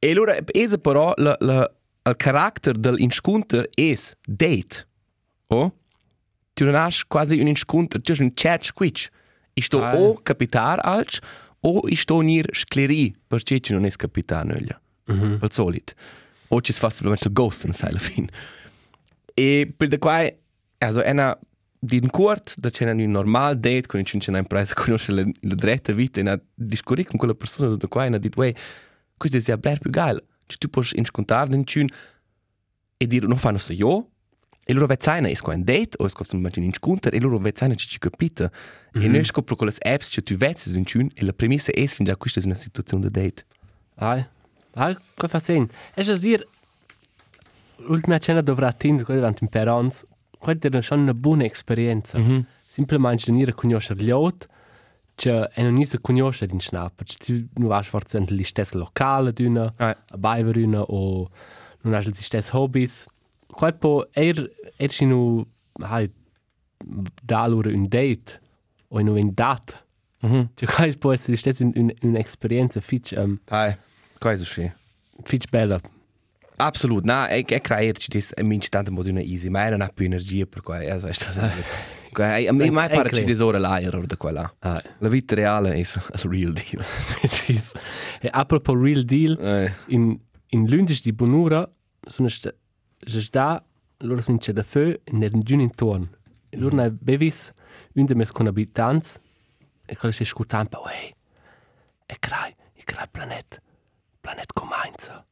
[0.00, 1.70] e allora è però la, la,
[2.04, 4.86] il carattere dell'inscontro è date
[5.48, 5.72] oh?
[6.54, 9.08] tu non hai quasi un incontro, tu hai un chat squitch.
[9.54, 9.96] Sto Ah.
[9.96, 11.18] o capitar alch,
[11.60, 14.80] o sto nir scleri, perché tu non es capitar nöglia.
[15.06, 15.38] Mhm.
[15.38, 15.92] Per solito.
[16.48, 18.28] O ci fa semplicemente il ghost in alla fine.
[19.34, 20.30] E per da qua,
[20.78, 21.38] also una
[21.78, 25.22] di un court, da c'è un normal date, con cui c'è una impresa, conosce la,
[25.22, 28.54] la dritta vita, e una discorri con quella persona da qua, e una dit, wey,
[29.16, 30.22] questo è bler più geil.
[30.46, 31.86] Cioè tu puoi incontrare in cun
[32.96, 34.08] e dire, non fanno so io,
[34.64, 37.88] e loro vezzano è un date o è un un incontro e loro vezzano ci
[37.88, 38.48] ci capita
[38.94, 41.84] e noi scopro con le apps che tu vezzi in cun e la premissa è
[41.86, 43.44] fin già questa è una situazione di date
[43.96, 44.24] Ai.
[44.74, 45.68] Ai, qua fa sen.
[45.94, 46.44] Es es dir
[47.88, 50.06] l'ultima cena dovrà Tinder qua davanti in Perons.
[50.38, 52.18] Qua è una buona esperienza.
[52.18, 52.44] Mm -hmm.
[52.66, 54.48] Semplicemente venire a conoscere gli altri,
[55.14, 57.16] che e non si conoscere in Schnapper.
[57.16, 59.96] Tu non vai forse in stesse locale d'una, Ah.
[60.10, 61.28] a Baiver d'una, o
[61.82, 63.06] non hai gli stessi hobbies.
[63.46, 65.44] Qua poi er, er si nu,
[65.80, 66.10] hai,
[67.22, 68.40] da loro un date,
[68.88, 69.80] o in un date.
[70.24, 70.48] Mm -hmm.
[70.54, 71.64] Cioè qua può essere stessa
[72.02, 73.74] un'esperienza fitch, um, Hai,
[74.18, 74.70] questo sì
[75.24, 75.80] fitch bella.
[76.56, 79.80] Absolut, no, e che creare ci dis e minci tanto modo una easy, ma non
[79.80, 81.40] ha più energia per qua, also è stato
[82.12, 84.54] Qua, a me mai pare ci disora l'aereo da qua.
[84.60, 85.86] Ah, La vita reale è il
[86.28, 86.84] real deal.
[88.20, 91.68] E apropos real deal, Eh, in, in lundisch di Bonura
[92.06, 93.64] sono sta
[94.04, 96.08] loro sono c'è da feu nel giun intorno.
[96.50, 97.52] E loro ne bevis
[97.94, 99.10] un de mes con abitanti
[99.86, 101.14] e quello si scutan pa, wey,
[102.06, 103.60] e crai, e crai planet,
[104.20, 105.24] planet comincia.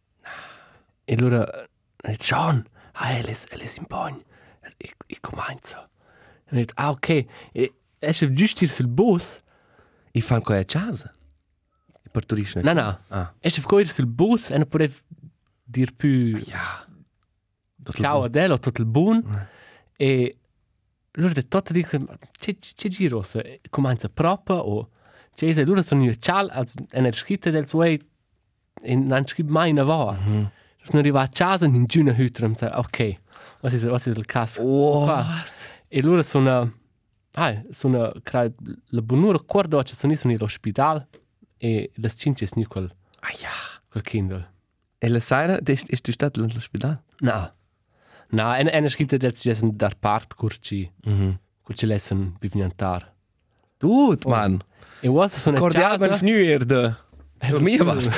[1.04, 1.44] E loro,
[2.02, 4.22] e John, ah, es, el es in pogn,
[4.78, 5.88] e, e comincia.
[6.50, 9.38] E detto, ah, ok, e esce giusto sul bus,
[10.12, 11.12] I fan qua a casa.
[12.04, 12.62] I partorisce.
[12.62, 12.98] No, no.
[13.08, 13.32] Ah.
[13.40, 14.94] Esce ir sul bus e non poteva
[15.64, 16.86] dir più Ja.
[17.92, 19.48] ciao ad ella, tutto il buon.
[19.96, 20.38] E
[21.12, 22.56] loro de tutto dicono, c'è,
[22.88, 23.24] giro,
[23.68, 24.88] comincia proprio o
[25.34, 28.00] c'è se loro sono io ciao, als una scritta del suo e
[28.96, 30.18] non scrive mai una volta.
[30.18, 30.51] Mm -hmm.
[30.82, 33.14] Sono arrivato a casa in giugno hüter e mi ok,
[33.61, 34.62] was ist, was ist il caso?
[34.62, 35.24] Qua.
[35.93, 36.72] E loro sono,
[37.32, 38.53] ah, sono, crai,
[38.91, 41.09] la buonura cordo, ci sono in all'ospedale
[41.59, 43.51] e le cinque sono quel, Ah ja.
[43.88, 44.49] quel Kindle.
[44.99, 47.03] E la sera, ist du statt all'ospedale?
[47.20, 47.53] No.
[48.32, 51.38] No, en en scritta del ci sono dar part curci, Mhm.
[51.64, 53.12] curci lesson bivniantar.
[53.80, 54.61] Gut, man.
[55.03, 56.95] E was sono Cordial ben fnuer de.
[57.38, 58.12] Per me basta.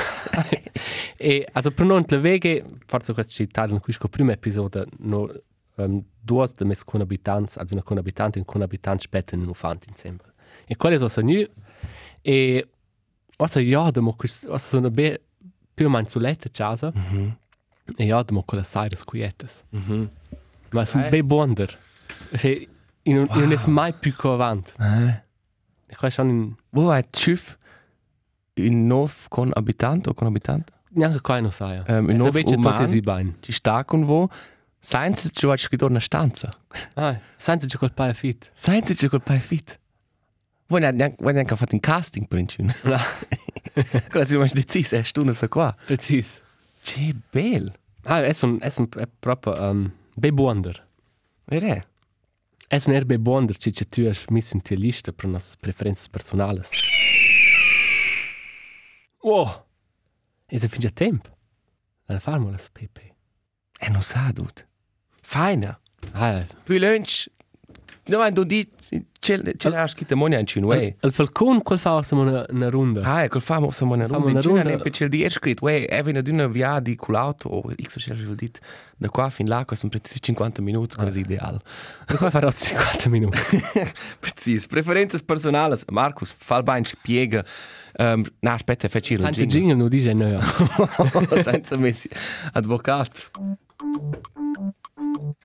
[1.17, 5.31] E also per non le vege, forse questo ci tagliano qui sco primo episodio, no
[5.75, 9.85] um, due de mes conabitanti, also una conabitante e un conabitant spetta in un fant
[9.87, 10.19] insieme.
[10.65, 11.31] E quelle sono sono
[12.21, 12.67] e
[13.37, 15.21] was ja, da mo quis, was sono be
[15.73, 16.91] più o meno sulette casa.
[16.93, 17.37] Mhm.
[17.97, 19.61] E ja, da mo quella sai des quietes.
[19.71, 20.09] Mhm.
[20.71, 21.09] Ma sono Eh.
[21.09, 21.77] bei buonder.
[22.35, 22.67] Cioè,
[23.03, 24.71] io non, io non è mai più che avanti.
[24.79, 25.21] Eh.
[25.87, 26.55] E qua sono in...
[26.69, 27.57] Wo war das Schiff?
[28.55, 30.71] In Nov con abitant o con abitant?
[30.95, 31.81] Neanche qua non sai.
[31.87, 32.87] Ähm, in e Nov sapete tutti Uman.
[32.87, 33.35] si bain.
[33.41, 34.29] Ci sta con wo?
[34.85, 36.49] Senza ci vuoi scritto una stanza.
[36.95, 38.51] Ah, senza giocare il paio fit.
[38.53, 39.79] Senza ci col pai fit.
[40.67, 42.97] Voi neanche voi neanche fatto un casting per un No,
[44.11, 45.73] Cosa si mangi deciso, è stunde sa qua.
[45.85, 46.41] precis.
[46.81, 47.73] Che bel.
[48.03, 50.85] Ah, è un, è un, è proprio um, bei buonder.
[51.45, 51.83] Vede?
[52.67, 55.31] È un er bei buonder, ci ci tu hai messo in tua lista per le
[55.31, 56.59] nostre preferenze personali.
[59.21, 59.63] Wow!
[60.45, 61.29] E se finge tempo.
[62.07, 63.15] La farmo Pepe.
[63.79, 64.67] E non sa dut.
[66.13, 67.27] Ah, Poi lunch.
[68.05, 68.69] No, ma du di
[69.19, 70.93] ce ce l'ha scritto monia in way.
[71.01, 73.01] il falcon quel fa una, una ronda.
[73.01, 74.49] Ah, quel sa monia Famo ronda.
[74.49, 77.71] una In ne per di er scritto, way, è venuto una via di culauto o
[77.81, 78.59] x so c'è dit.
[78.97, 81.59] Da qua fin là, sono 50 minuti, così ideale.
[82.09, 83.39] E qua farò 50 minuti.
[84.19, 84.67] Precis.
[84.67, 85.79] Preferenze personali.
[85.89, 87.43] Markus, fall bein spiega.
[87.97, 90.41] Um, na, aspetta, facci il Senza jingle non dice no.
[91.41, 92.09] Senza messi
[92.51, 93.21] avvocato.
[94.95, 95.35] Con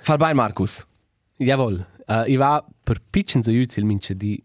[0.00, 0.86] Fall bein, Markus.
[1.38, 1.86] Jawohl.
[2.08, 4.42] Uh, ich war per pitchen so jutz il minche di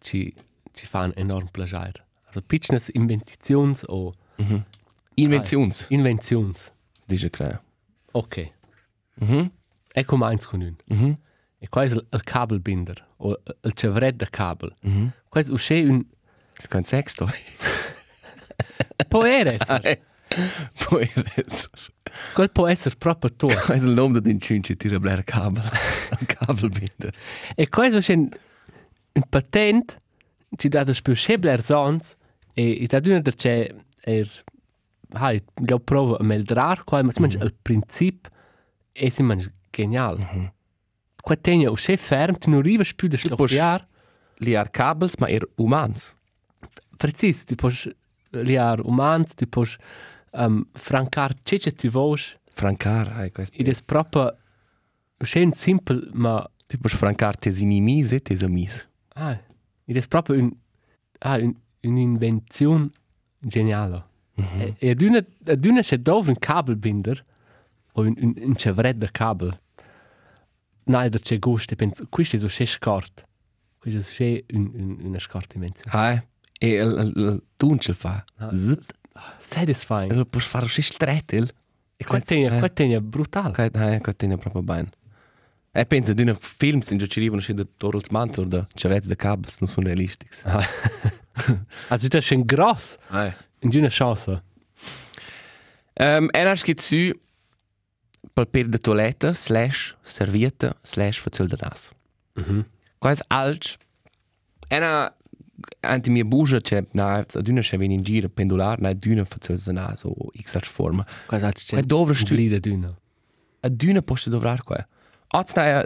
[0.00, 0.34] ci
[0.74, 1.92] ci fan enorm plagiar.
[2.26, 4.12] Also pitchnes inventions o
[5.16, 5.86] Inventions.
[5.90, 6.72] inventions.
[7.06, 7.60] Dice crea.
[8.12, 8.50] Ok.
[9.20, 9.50] Mhm.
[9.94, 10.76] Ecco meins con un.
[10.88, 11.18] Mhm.
[11.64, 14.74] E qua è il, il kabelbinder o il cevret da kabel.
[14.82, 15.12] Mhm.
[15.30, 16.04] Qua è usce un
[16.82, 17.32] Sex doch.
[19.08, 20.02] può essere.
[20.84, 21.70] Poi adesso.
[22.34, 23.46] Quel può essere proprio tu.
[23.64, 25.62] Qual è il nome di un cinci tira blair kabel?
[26.36, 27.14] Kabelbinder.
[27.54, 28.28] E qua è usce un,
[29.12, 30.00] un patent
[30.56, 32.14] ci dà da spiù schebler sons
[32.52, 34.28] e e da d'una der c'è er
[35.12, 38.28] hai lo provo a meldrar qua ma si mangia il princip
[38.92, 40.52] e si mangia genial.
[41.24, 43.86] Qua tegna usce ferm tu non arrivi più da schloffiar.
[44.38, 46.14] Liar kabels, ma er umans.
[46.98, 47.72] Precis, tu puoi
[48.30, 49.68] liar umans, tu puoi
[50.32, 52.20] um, francar ciò che tu vuoi
[52.52, 53.56] Francar, hai questo.
[53.56, 54.36] ed è proprio
[55.24, 58.86] schön simpel ma Ti puoi francar tes inimis e tes amis.
[59.14, 59.38] ah,
[59.86, 60.52] ed è proprio un,
[61.20, 62.90] ah, un, un'invenzione
[63.38, 64.02] geniale.
[64.36, 67.24] E, e ad una, ad una c'è dove un kabelbinder
[67.92, 69.58] o un, un, un cevret da kabel.
[70.84, 73.24] Neider c'è gusto e penso, questo è c'è scort.
[73.78, 75.96] Questo è so un, un, una scort invenzione.
[75.96, 76.22] Hai.
[76.58, 78.24] E il il tuncel fa.
[78.50, 78.88] Zzz.
[79.38, 80.12] Satisfying.
[80.12, 81.50] E lo puoi fare uscire strettel.
[81.96, 82.58] E qua tegna, eh.
[82.58, 83.52] qua tegna brutal.
[83.52, 84.90] Kaj, hai, kaj ti ne proprio bene.
[85.76, 89.16] E pensa, di un film se ci arrivano sci da Torolds Mantor da Cerez de
[89.16, 90.38] Cabels non sono realistici.
[91.88, 93.34] Also das ist ein gross, Hai.
[93.60, 94.42] eine Chance.
[95.98, 96.74] Um, en als je
[98.24, 101.92] zu papier de toilette slash serviette slash facil de nas.
[102.36, 102.64] Mhm.
[102.98, 103.76] Quais alts.
[104.68, 105.12] Ena
[105.80, 109.72] anti mia buja c'è na aduna c'è veni in giro pendular na aduna facil de
[109.72, 111.04] nas o x alts forma.
[111.26, 112.94] Quasi als Quai dovre stu Lieder dünner.
[113.60, 114.86] aduna poste dovrar qua.
[115.32, 115.84] Ots na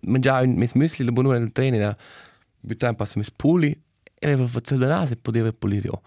[0.00, 1.96] mangia un mes müsli la bonura nel treno na
[2.60, 3.70] butta un passo mes puli
[4.20, 6.02] e aveva facil de nas e poteva pulire io.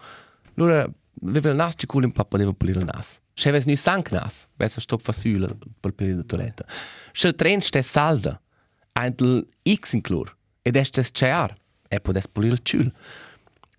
[0.56, 0.86] Allora
[1.26, 3.20] aveva il nas ci culi un po' poteva pulire il nas.
[3.36, 6.64] Se avessi ni sank nas, besser stop fasula per per de toilette.
[7.12, 8.38] Se il tren ste salda,
[8.96, 10.32] antel x inclur
[10.64, 11.52] ed est es cear
[11.92, 12.92] e podes pulire il ciul.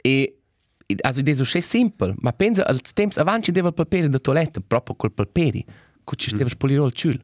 [0.03, 0.37] E
[0.85, 4.61] e- also deso che simpel, ma pensa al temps avanti deva il papere de toilette
[4.61, 5.65] proprio col paperi,
[6.03, 7.19] cu ci steva pulire il ciul.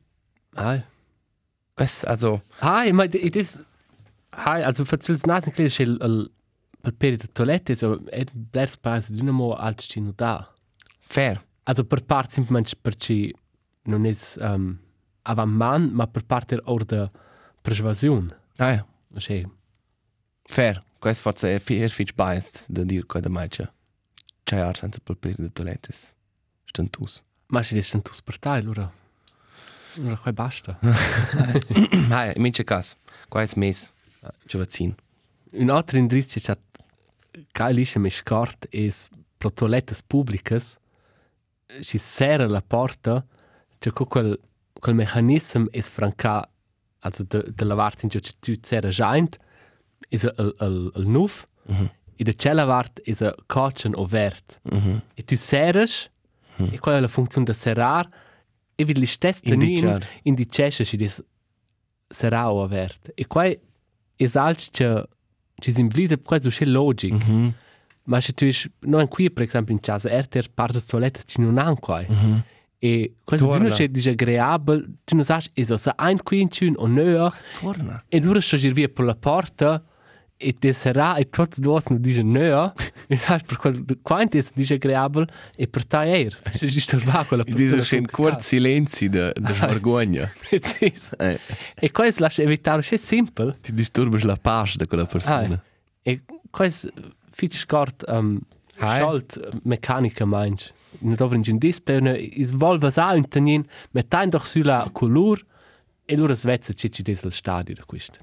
[0.57, 0.81] Hi.
[1.75, 3.63] Quest also Hi, ma it is
[4.35, 6.31] Hi, also verzülls nasen kleid schel al
[6.83, 10.49] al peri de toilette so et blers pas dynamo alt stino da.
[10.99, 11.39] fair.
[11.65, 13.33] Also per part simplement per ci
[13.85, 14.77] non es um,
[15.23, 17.09] avan man, ma per parte or de
[17.61, 18.33] persuasion.
[18.57, 18.85] Ah ja,
[19.17, 19.45] Che
[20.45, 20.83] fair.
[20.99, 23.73] Quest forse è fi- è fitch biased da dir qua da mancia.
[24.45, 25.91] Cear senza papere de toilette.
[26.65, 27.23] Stantus.
[27.47, 28.91] ma ci des tus partai lura.
[29.95, 30.79] Lura qua basta.
[32.09, 32.95] Hai, in mince cas.
[33.29, 33.93] Quais mes.
[34.47, 34.95] Ci vaccin.
[35.51, 36.57] Un altro indirizzo che
[37.51, 40.77] kai lisce me scort es pro toilettes publicas
[41.81, 43.25] si serra la porta
[43.79, 44.39] c'è quel
[44.79, 46.49] quel meccanismo es franca
[46.99, 49.37] also de de lavart in che tu serra giant
[50.09, 51.45] is el el el nuf
[52.15, 54.59] e de cella vart is a caution overt
[55.15, 56.09] e tu serras
[56.71, 58.07] e qual è la funzione de serrar
[58.75, 59.99] e vi li stess Indicar.
[59.99, 61.23] tenin indices si dis
[62.09, 63.45] serrau overt e qua
[64.15, 65.07] es alts che
[65.61, 67.13] ci si imblida quasi c'è logic.
[67.13, 67.53] Mm -hmm.
[68.05, 71.39] Ma se tu es noi qui per esempio in casa RTR parte di toilette ci
[71.41, 72.01] non han qua.
[72.01, 72.41] Mm -hmm.
[72.79, 76.73] E questo tu non c'è disagreabile, tu non sai se so ein qui in cun
[76.75, 77.31] o no.
[77.61, 78.03] Torna.
[78.09, 79.81] E dura sto gir via per la porta
[80.35, 82.73] e te sarà e tutti due non dice no.
[83.07, 86.27] E sai per quel quanto è disagreabile e per te è.
[86.57, 90.29] Se ci sto va quella E dice un quart silenzi de, de vergogna.
[90.49, 91.13] Precis.
[91.17, 91.39] Eh,
[91.75, 93.57] E questo lascia evitare, c'è simple.
[93.61, 95.53] ti disturbi la pace di quella persona.
[95.53, 95.61] Ah,
[96.01, 96.91] e questo
[97.33, 98.39] fitch scort um,
[98.77, 98.99] Hai?
[98.99, 100.71] schalt meccanica meins.
[100.99, 105.43] Non dovre in un display, ne is volva sa un tanin, metain doch sulla color
[106.05, 108.19] e lura svezza ci ci des al stadio da questo.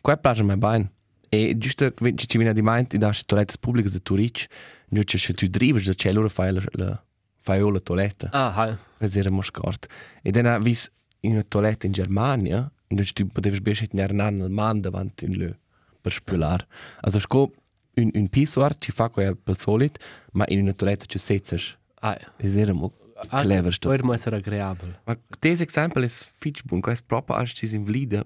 [0.00, 0.92] Qua piace mai bene.
[1.28, 4.46] E giusto che ci viene di mente, da le toilette pubbliche di Turic,
[4.88, 7.02] non c'è se tu drivi, da c'è loro fai la,
[7.38, 8.28] fai la toilette.
[8.32, 8.76] Ah, hai.
[8.98, 9.86] Questo era mo scort.
[10.22, 14.40] E dann ha vis in una toilette in Germania, in cui tu potevi bescire in
[14.40, 15.52] un man davanti in lö
[16.00, 16.66] per spülar.
[17.00, 17.52] Also sco
[17.96, 19.98] un un pissoir ci fa quel pel solit,
[20.32, 21.76] ma in una toilette ci setzes.
[22.02, 22.92] Ah, Es era mo
[23.28, 23.88] clever sto.
[23.88, 25.00] Poi mo essere agreabile.
[25.04, 28.24] Ma des exempel es fitch bun, quest proper als ci in vlida.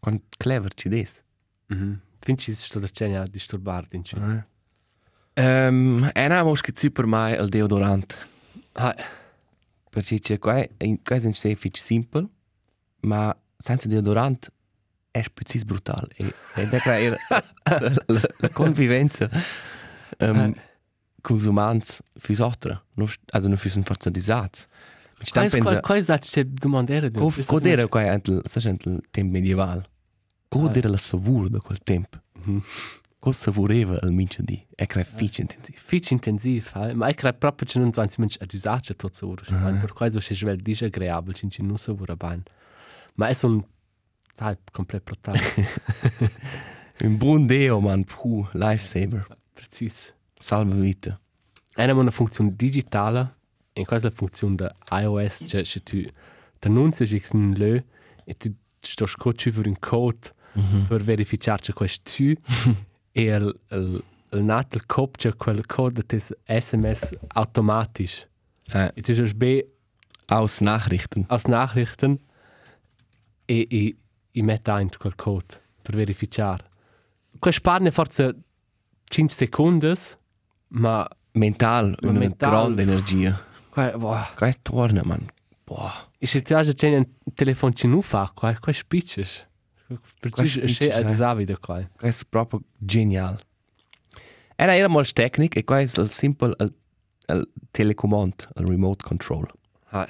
[0.00, 1.20] Quan clever ci des.
[1.68, 2.00] Mhm.
[2.20, 4.16] Finci sto da cena disturbar din ci.
[5.34, 8.16] Ehm, ena mos che super mai al deodorant.
[8.74, 8.94] Ah,
[9.90, 10.54] Perché c'è qua,
[11.02, 12.26] qua è un fitch simple,
[13.00, 14.50] ma senza deodorant
[15.12, 16.08] è precis brutal.
[16.16, 17.44] E, ed è era la,
[18.06, 19.28] la, la convivenza
[20.18, 20.54] um,
[21.20, 21.80] con gli umani
[22.18, 22.82] fürs altre.
[22.94, 24.66] Non, also non fürs un forza disats.
[25.20, 27.20] Mi sta quais pensa, quais hat c'è domandere du?
[27.20, 29.86] co, co era qua antel, sai antel tempo medieval.
[30.48, 32.18] Co era la savur da quel tempo.
[33.20, 34.66] Co savureva il mince di.
[34.74, 35.78] E crea fitch intensiv.
[35.78, 36.94] Fitch intensiv, hai.
[36.94, 39.28] Ma ich crei proprio che non so anzi mensch ad usage tot so.
[39.28, 42.42] Uh Per questo c'è vel disagreabile, ci non so vorrà bene.
[43.14, 43.62] Ma è un
[44.36, 45.36] Dai, komplett brutal.
[47.04, 48.04] Un buon deo, man.
[48.04, 49.26] Puh, lifesaver.
[49.54, 50.12] Precis.
[50.38, 51.18] Salva vita.
[51.76, 53.34] Einer una funzione digitale,
[53.74, 56.02] in questa la funzione da iOS, cioè se tu
[56.58, 57.80] t'annunzi che un lö
[58.24, 60.32] e tu sto scocci per un code
[60.86, 62.34] per verificare che questo tu
[63.12, 68.28] e il, il, il nato il copia quel code des SMS automatisch.
[68.74, 69.66] Eh, E tu sei be
[70.26, 71.24] aus Nachrichten.
[71.28, 72.18] aus Nachrichten
[73.46, 73.66] e
[74.32, 76.68] i mette ein quel code per verificare.
[77.38, 78.36] Quel sparne forse
[79.04, 79.92] 5 secondi,
[80.68, 82.50] ma Mental, Ma una mental.
[82.50, 83.42] grande energia.
[83.70, 85.26] quel, boah, Qua è torna, man.
[85.64, 86.10] Boah.
[86.18, 89.46] E se ti già c'è un telefoncino fa, qua qua spicces.
[90.20, 91.12] Per Qua c'è spicces, ad eh.
[91.12, 91.82] esavide qua.
[91.96, 93.40] Qua è proprio genial.
[94.56, 96.74] Era era molto tecnico e qua è il simple il,
[97.28, 99.46] il telecomand, il remote control.
[99.90, 100.06] Ah,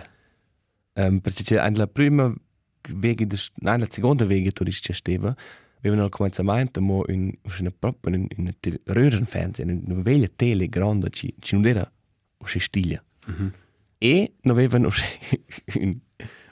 [0.94, 2.30] Um, perché c'è la prima
[2.88, 5.34] vega, de, nein, la seconda vega tu dici steva,
[5.78, 10.68] avevano al cominciamento mo in una proprio in in un röhrenfernsehen, in una veglia tele
[10.68, 11.92] grande, ci ci non era
[12.38, 13.02] o c'è stiglia.
[13.98, 14.90] E non avevano
[15.74, 15.98] un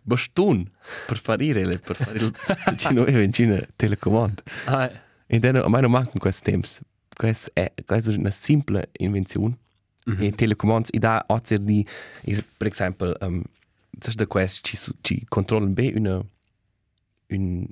[0.02, 0.70] bastone
[1.06, 2.32] per fare le per fare il
[2.76, 4.42] ci non aveva in Cina telecomand.
[4.66, 4.90] ah,
[5.30, 6.80] E dann a me non mancano questi temps.
[7.16, 9.56] Questa è, questa è una simple invenzione.
[10.10, 10.22] Mm -hmm.
[10.24, 11.24] E telecomands, e da
[12.56, 13.42] per esempio, um,
[13.98, 16.24] sai da questo ci, su- ci controllano bene una,
[17.30, 17.66] un,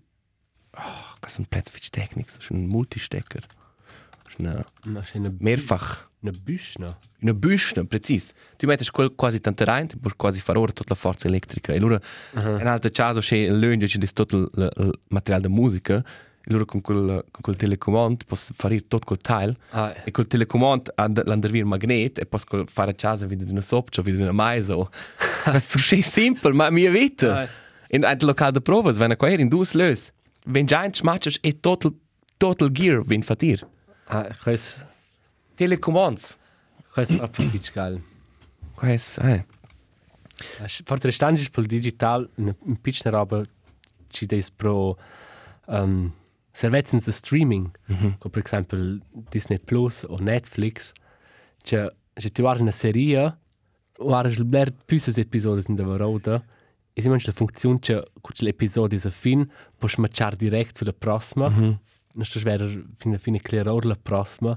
[0.73, 3.41] oh, das ist ein Platzfitch Technik, das ist ein Multistecker.
[4.39, 6.99] Das ist eine mehrfach, una büschna.
[7.21, 8.33] una büschna, precis.
[8.57, 11.73] Tu metti quel quasi tanto rein, tu puoi quasi ora tutta la forza elettrica.
[11.73, 12.61] E allora, uh -huh.
[12.61, 16.05] in altro caso, c'è il lungo, c'è tutto il, il materiale di musica,
[16.49, 19.57] allora con quel, con quel telecomando puoi fare tutto quel tile.
[19.71, 23.61] Ah, E col telecomando l'andervir magnet e poi col fare a casa vedi di una
[23.61, 24.77] sopcia, vedi di una maisa.
[24.77, 24.89] o-
[25.45, 27.41] Questo è semplice, ma mia vita.
[27.43, 27.49] Ah.
[27.91, 30.11] In un locale di prova, wenn qua in due lös.
[30.45, 31.95] Wenn giant smatches e total
[32.39, 33.67] total gear vin fatir.
[34.07, 34.83] ah, quais
[35.55, 36.37] Telecomands.
[36.93, 38.01] quais proprio pitch geil.
[38.75, 39.45] Qua es eh.
[40.85, 43.43] Forse restanti per digital un un na roba
[44.09, 44.97] ci des pro
[45.67, 46.13] um,
[46.51, 47.71] servizzi di streaming,
[48.19, 50.93] come per esempio Disney Plus o Netflix,
[51.63, 53.39] cioè se tu guardi una serie,
[53.97, 56.43] guardi il bler più episodi in der roda,
[56.93, 61.49] e si mangia la funzione che con l'episodio è fin, puoi matchare direct sulla prossima,
[61.49, 64.57] non sto svero fino a fine clearare la prossima,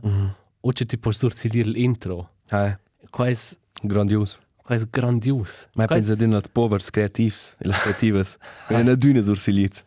[0.59, 2.35] o che ti puoi sorsilire l'intro.
[2.49, 2.79] Eh.
[3.09, 4.39] Questo Grandios.
[4.65, 5.67] è grandioso.
[5.75, 8.37] Ma pensa din als povers creativs, illustrativs.
[8.69, 9.83] Wenn una düne sursilits.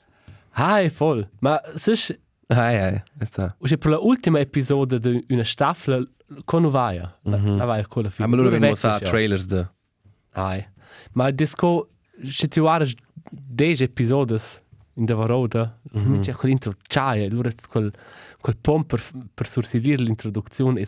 [0.54, 1.28] È voll.
[1.40, 3.56] Ma se Ai ai, sta.
[3.60, 6.00] c'è per l'ultima episodio di una staffla
[6.44, 7.18] con Uvaia.
[7.22, 8.26] La vai con la fine.
[8.28, 8.34] Mhm.
[8.34, 9.68] Ma allora vediamo sa trailers de
[10.36, 10.64] Ah,
[11.12, 11.88] ma disco
[12.22, 12.94] se tu guardi
[13.30, 14.36] 10 episodi
[14.94, 16.20] in der Varoda, Mhm.
[16.20, 17.92] c'è quell'intro, c'hai, allora quel
[18.40, 19.00] quel pom per,
[19.32, 20.86] per sursidire l'introduzione è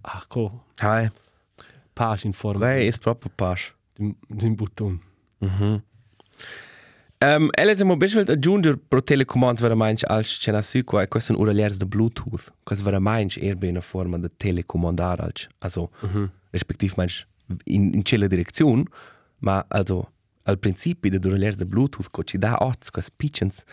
[0.00, 1.10] ah, co, Hai,
[1.92, 3.74] page in forma vai, è proprio pas.
[3.94, 5.00] di un button.
[7.20, 11.08] Um, ella se mo besvelt aggiungere pro telecomand veramente als c'è na su qua e
[11.08, 12.52] questo un uraliers de Bluetooth.
[12.62, 15.48] Questo veramente er bene una forma de telecomandare als.
[15.58, 15.90] Also,
[16.50, 17.26] respektiv meinst
[17.64, 18.84] in, in quella direzione,
[19.38, 20.12] ma also
[20.44, 23.64] al principio de uraliers de Bluetooth co ci da ots, quas pitchens,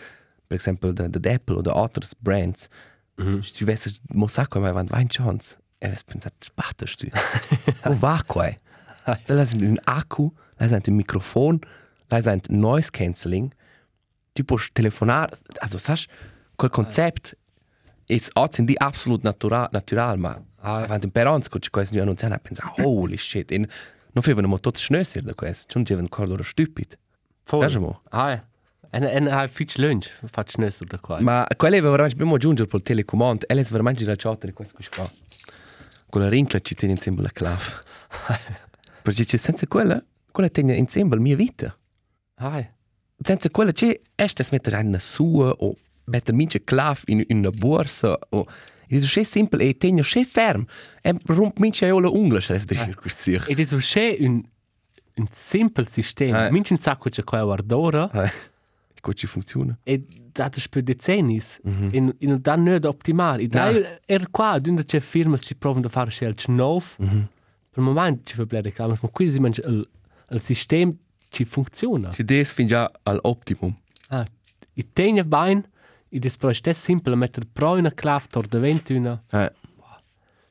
[0.48, 2.68] per esempio de, de Apple oder others brands.
[3.16, 3.56] Mm -hmm.
[3.56, 5.56] Tu weißt, mo sa qua mai van vain chance.
[5.78, 7.08] E ves pensat, spattest du.
[7.84, 8.56] Wo war qua?
[9.24, 10.96] Så la sind un Akku, la sind un
[12.08, 13.52] La sind Noise Cancelling.
[14.32, 16.04] Du puoi telefonare, also sai,
[16.54, 17.36] quel concept
[18.04, 22.38] è oggi di absolut natural, natural, ma avanti un per anni, quando questo non annunciano,
[22.38, 23.66] pensa, holy shit, in,
[24.12, 26.98] non facevano tutti schnösser da questo, non c'erano ancora stupid.
[27.44, 28.02] Sai mo?
[28.10, 28.44] Ah,
[28.90, 31.20] en en ha fitch lunch, faccio nessu da qua.
[31.20, 34.52] Ma quella è veramente, abbiamo aggiungere per il telecomando, e è veramente la ciotta di
[34.52, 35.08] questo qua.
[36.08, 37.62] Con la rincla ci tiene insieme la clave.
[39.02, 41.76] Perché c'è senza quella, quella tiene insieme la mia vita.
[42.36, 42.66] Ah,
[43.22, 45.74] senza quella c'è estes mettere una sua o
[46.04, 48.44] mettere mince clav in una borsa o
[48.88, 50.64] e è semplice e tengo c'è ferm.
[51.02, 54.42] E romp mince io la ungla se resta di così ed è c'è un
[55.16, 56.46] un semplice sistema.
[56.46, 56.50] Eh.
[56.50, 58.30] Minch un sacco c'è qua guardora eh.
[59.00, 59.78] Come ci funziona.
[59.82, 61.40] E dato per decenni
[61.92, 63.40] in in dan non optimal.
[63.40, 66.84] E dai er qua d'una c'è firme ci provano a fare scelta nuove.
[66.96, 67.06] Per
[67.76, 69.88] il momento ci fa bene ma qui si mangia il
[70.30, 70.92] il sistema
[71.30, 72.10] ci funziona.
[72.12, 73.74] ci des fin già al optimum
[74.08, 74.24] Ah,
[74.74, 75.62] i tegna bain
[76.08, 79.52] e després è semplice mettere pro una clave tor davanti una eh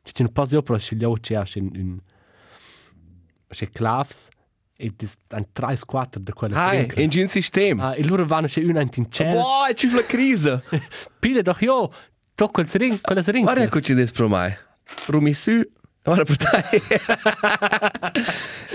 [0.04, 2.00] ci c'è un po' di opera se gli occhi ha un un
[3.48, 4.28] c'è claves
[4.78, 8.48] e dis un 3 4 da quella hai in un sistema Ah, e loro vanno
[8.48, 9.40] c'è una in cielo.
[9.40, 10.52] boah ci fa la crisi
[11.20, 11.90] Pile doch io,
[12.36, 13.44] tocco il ring, quella ring.
[13.46, 14.54] guarda che ci des pro mai
[15.08, 15.34] rumi
[16.06, 16.82] su ora per te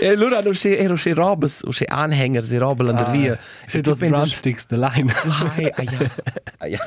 [0.01, 3.81] e allora hanno c'è ero c'è robes o c'è anhänger di robe la via C'è
[3.81, 5.13] dos drumsticks de line.
[5.57, 5.89] Ai, ai,
[6.59, 6.79] ai, ai.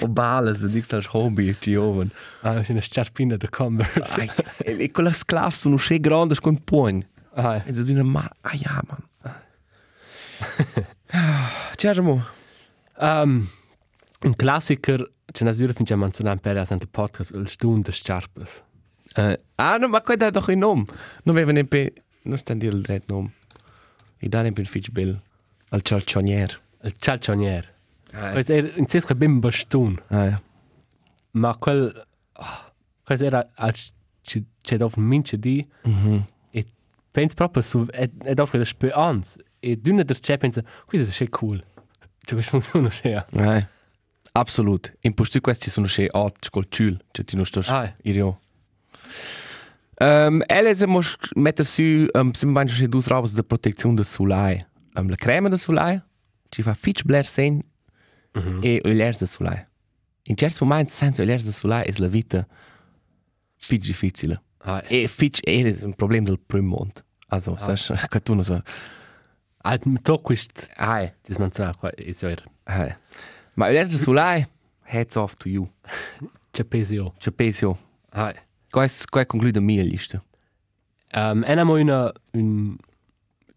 [0.00, 2.10] O bales, e dic als hobby, ti oven.
[2.42, 4.20] Ah, c'è una sciarpina de Converse.
[4.20, 7.02] Ai, e, e quella sclav sono sche grandes con pugn.
[7.34, 9.04] Ah, E si dicono, ma, ai, ja, man.
[11.76, 12.24] Cermo.
[12.98, 13.48] um,
[14.22, 18.62] un classiker, c'è una sera finché menzionare per la Santa Podcast, il stunde sciarpes.
[19.16, 20.84] Uh, ah, no, ma qua dai doch in nom.
[21.24, 21.92] Non aveva neppe,
[22.22, 23.30] non sta a dire il dret nom.
[24.18, 25.18] I dà neppe il fitch bill.
[25.70, 26.60] Al cialcionier.
[26.82, 27.74] Il cialcionier.
[28.12, 30.00] Ah, Questo era, in senso che ben bastun.
[30.08, 30.40] ah,
[31.32, 33.48] Ma quel, ah, questo era,
[34.22, 36.26] ci c'è dopo mince di, mhm.
[36.50, 36.64] e
[37.10, 41.12] penso proprio su, e, dopo che spö ans, e d'una der c'è pensa, questo è
[41.12, 41.62] c'è cool.
[42.18, 43.24] Cioè, questo funziona c'è.
[43.36, 43.68] Ah,
[44.32, 44.92] absolut.
[45.02, 47.94] In posto questi sono sche alt col ciul, cioè ti non sto Ah.
[48.02, 48.40] irio.
[49.98, 54.04] Um, ella se mos mettere su um, se mangia sche dus robes de protezione de
[54.04, 54.64] solai.
[54.98, 56.02] Um, la crema de solai
[56.50, 57.62] ci fa fitch bler sen
[58.62, 59.64] e olers de solai.
[60.28, 62.46] In certi momenti senza olers de solai è la vita
[63.56, 64.42] fitch difficile.
[64.58, 67.00] Ah, E fitch è un problema del primo mondo.
[67.28, 67.76] Also, sai,
[68.10, 68.60] che tu non so.
[69.62, 72.34] Alt mit Tocco ist, Ai, das man sagt, ist ja
[72.64, 72.94] ai.
[73.54, 74.46] Ma olers de solai,
[74.82, 75.66] heads off to you.
[76.52, 77.14] c'è pesio.
[77.18, 77.30] Ci
[78.76, 79.04] penso.
[79.04, 80.22] Ah, Quais, quai conclude a mia lista.
[81.14, 82.76] um, en amo una un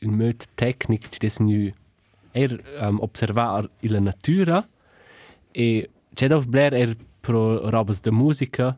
[0.01, 1.73] un möt tecnic ci des nu
[2.31, 4.67] er um, observar la natura
[5.51, 8.77] e c'è dov bler er pro robes de musica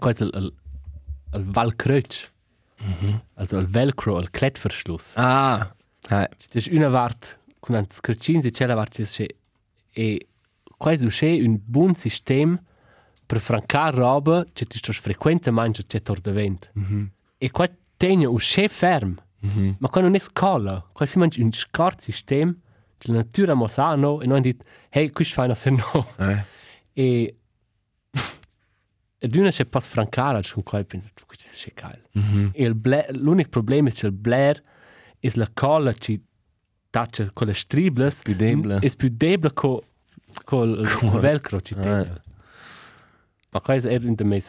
[0.00, 0.52] quasi il, il,
[1.34, 2.30] il Valkreuz.
[3.34, 5.12] Also il Velcro, il Klettverschluss.
[5.16, 5.74] Ah,
[6.10, 6.26] ai.
[6.52, 9.26] Das ist una vart con un scrocin si c'è la vart c'è
[9.92, 10.26] e
[10.78, 12.58] quasi c'è un buon sistema
[13.26, 16.70] per francar roba che ti sto frequente mangia c'è tor de vent.
[17.38, 19.14] E qua tegno un c'è ferm.
[19.78, 22.54] Ma qua non è scala, qua si mangia un scart sistema
[22.98, 26.06] che la natura mo sa no e non dit hey, questo fai no se no.
[26.16, 26.42] ai.
[26.92, 27.36] E
[29.18, 32.50] e d'una c'è pas francar con qua penso questo è geil.
[32.52, 34.62] E il ble- l'unico problema è che il Blair
[35.18, 36.22] è la colla ci
[36.90, 38.78] taccia con le stribles più debole.
[38.78, 39.82] è più debole co,
[40.44, 42.20] col il velcro ci tiene.
[43.56, 44.42] Ma questo è una delle mie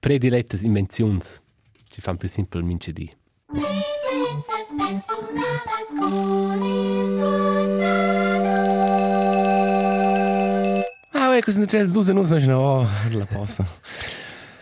[0.00, 1.20] predilette invenzioni.
[1.20, 3.08] Ci fanno più semplice mince di.
[3.46, 8.62] Preferences personalas con il suo strano.
[11.12, 13.64] Ah, ouais, cosa ne c'è due non so, no, la posta.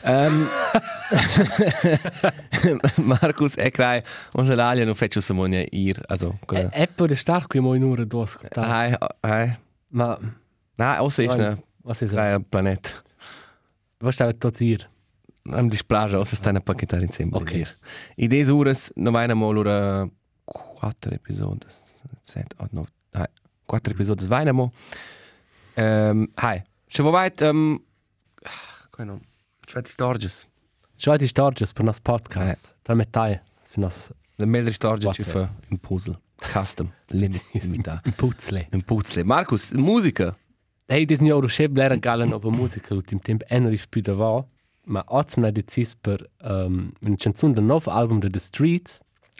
[0.04, 0.46] Um,
[3.06, 4.02] Markus Ekrai,
[4.34, 6.68] unser Lalia, non faccio Simonia ir, also, quella.
[6.68, 8.66] è per stare qui mo in ora due ascoltare.
[8.66, 9.58] Hai, hai.
[9.88, 10.18] Ma
[10.76, 11.46] Na, außer ist Nein.
[11.46, 13.02] eine Was ist Drei Planet.
[14.03, 14.90] Was stava tot dir?
[15.50, 17.30] Am displagia, o să stai a pachetare insieme.
[17.34, 17.50] Ok.
[18.16, 20.11] I des ures, non vai nemmeno ora
[20.44, 21.66] quattro episodi.
[22.20, 23.26] Set, oh, no, hai,
[23.64, 24.72] quattro episodi vai nemmeno.
[25.76, 26.62] Um, hai,
[26.96, 27.82] vuoi vai, um,
[28.90, 29.20] come non,
[29.66, 30.46] Schweiz Storges.
[30.96, 32.74] Schau die Starges per nos podcast.
[32.82, 35.44] Tra metà su nos Le meldri Storges ci WhatsApp.
[35.44, 36.20] fa un puzzle.
[36.53, 36.92] Custom.
[37.07, 38.00] Limita.
[38.05, 38.68] un puzzle.
[38.72, 39.24] Un puzzle.
[39.24, 40.36] Markus, musica.
[40.93, 44.43] Hey, dis njoro še blera gala nova muzika l'ultim temp eno rif più da va,
[44.93, 48.99] ma oz me decis per um, una canzone del nuovo album de The Streets,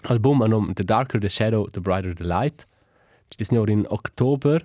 [0.09, 2.65] album a nom The Darker the Shadow, The Brighter the Light,
[3.29, 4.65] ci dis njoro in oktober,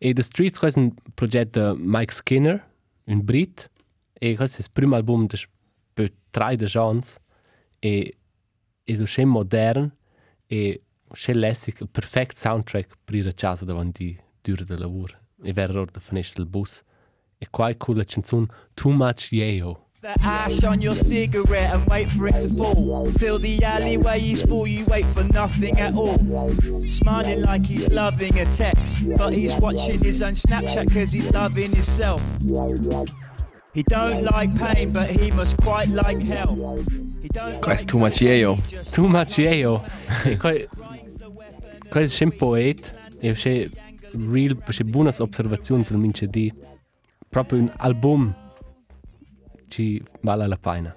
[0.00, 2.58] e The Streets quasi un progetto de Mike Skinner,
[3.06, 3.70] un Brit,
[4.18, 5.38] e quasi il primo album de
[5.94, 7.20] per tre de gens,
[7.78, 8.16] e
[8.82, 9.92] e so schön modern,
[10.48, 10.82] e
[11.14, 15.19] schön lässig, il perfect soundtrack per ir a casa davanti dura de lavoro.
[15.42, 16.82] E vera ora da finestra del bus.
[17.38, 19.86] E qua è quella canzone Too Much Yeo.
[20.02, 23.12] The ash on your cigarette and wait for it to fall.
[23.18, 26.18] Till the alleyway is full, you wait for nothing at all.
[26.80, 31.70] Smiling like he's loving a text, but he's watching his own Snapchat cause he's loving
[31.72, 32.22] himself.
[33.74, 36.56] He don't like pain, but he must quite like hell.
[37.20, 38.58] He don't Questo like too much io.
[38.92, 39.84] Too Much Yeo.
[40.24, 40.52] E qua
[41.90, 42.94] qua è schön poet.
[43.20, 43.68] C'è
[44.12, 46.52] real, c'è buone osservazioni sul mince di
[47.28, 48.34] proprio un album
[49.68, 50.94] ci vale la pena.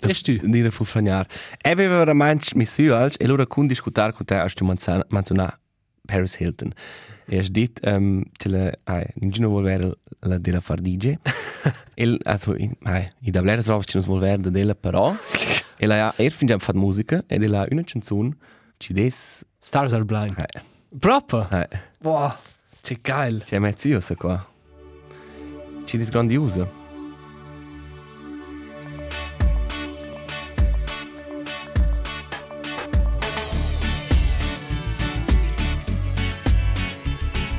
[0.00, 0.36] E stu?
[0.42, 1.26] Dire fu fragnar.
[1.60, 5.60] E aveva veramente mi su alc e allora con discutar con te a stu manzona
[6.04, 6.72] Paris Hilton.
[7.30, 11.14] E has dit um, che la ai ninguno vuol avere la della far DJ.
[11.94, 15.14] El also i ai i da blera roba che non vuol avere della però
[15.76, 18.36] e la er fin già fa musica e della una canzone
[18.78, 20.34] ci des Stars are blind.
[20.38, 20.62] ai
[20.98, 21.46] Proprio?
[21.50, 21.66] ai
[22.02, 22.32] Wow,
[22.80, 23.42] che geil.
[23.44, 24.42] c'è mezzo io sa qua.
[25.84, 26.66] Ci dis grandiosa.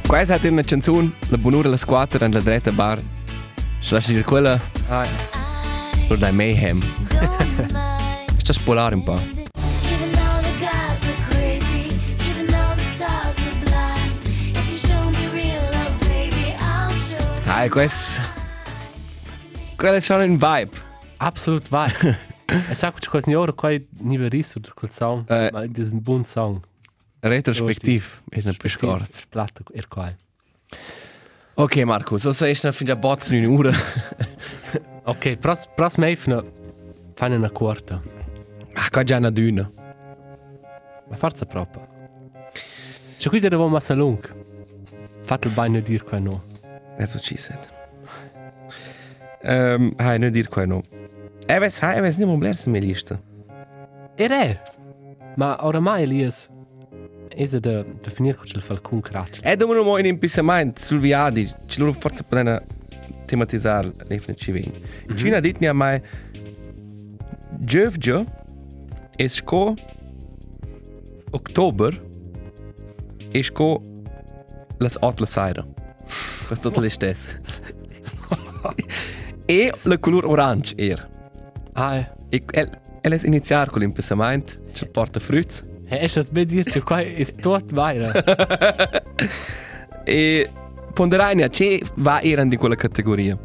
[0.07, 2.99] Questa è una canzone, la buonura la squadra nella dritta bar.
[3.79, 5.07] Se lasci dire quella, Ah,
[6.09, 6.81] lo dai mayhem.
[8.37, 9.40] Sta spolare un po'.
[17.61, 18.19] Ah, questo...
[19.75, 20.71] Quello è solo un vibe.
[21.17, 21.91] absolut vai.
[22.69, 25.49] E sa che quasi ora qua ni verisso per quel song, Eh.
[25.53, 26.59] ma è un buon song.
[27.19, 28.23] Retrospektiv.
[28.31, 29.27] Ist nicht beschort.
[29.29, 30.11] Plato er qua.
[31.53, 33.71] Ok, Marco, so sei noch fin già bozzo in un'ora.
[35.05, 36.43] Ok, pros pros meifna
[37.13, 38.01] fanno una quarta.
[38.73, 39.71] Ma qua già una duna.
[41.09, 41.87] Ma forza proprio.
[43.17, 44.19] C'è qui devo massa lung.
[45.29, 46.50] Il bagno dir qua no.
[46.97, 47.59] That's what she said.
[49.43, 50.83] Um, hai, non dir qua no.
[51.47, 53.19] Eh, ves, hai, ves, nimo blerse me lista.
[54.15, 54.61] E re.
[55.35, 56.49] Ma oramai Elias
[57.33, 59.41] è da definire che il falcon craccia.
[59.41, 62.61] Eh, domo mo in impisament sul viadi, ci loro forza potena
[63.25, 64.71] tematizzare le ci veni.
[65.07, 66.01] In Cina dit mi a mai
[67.59, 68.25] Giovgio
[69.15, 69.73] e sco
[71.31, 71.99] Oktober
[73.31, 73.81] e sco
[74.77, 75.25] las otla
[76.51, 76.55] saira.
[76.55, 77.41] So tutto le stesse.
[79.45, 81.07] e la color orange er.
[81.73, 81.97] Ah.
[82.29, 82.69] E el,
[83.01, 85.61] el es iniziar con l'impisament, ci porta fruits.
[85.89, 89.03] È das bei dir, c'è qua è tot weiter.
[90.03, 90.49] E
[90.95, 93.37] ponderania, c'è va eran di quella categoria.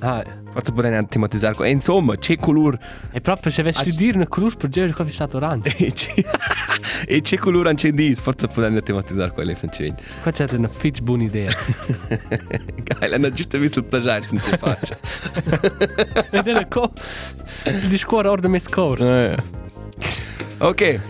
[0.00, 0.22] Ah,
[0.56, 1.66] Forse potrei tematizzare.
[1.66, 2.78] E insomma, c'è color
[3.12, 5.76] e proprio se vesti dire una color per giocare qua è stato orange.
[7.06, 9.94] e c'è color anche di, forse potrei tematizzare quelle francesi.
[10.22, 11.50] Qua c'è una fitch buona idea.
[12.98, 14.96] Geil, hanno giusto visto il plagiare in te faccia.
[16.30, 16.90] Ed è la co...
[17.64, 19.34] Il discorso ordine me score.
[19.34, 19.36] Eh.
[20.58, 21.00] Ok.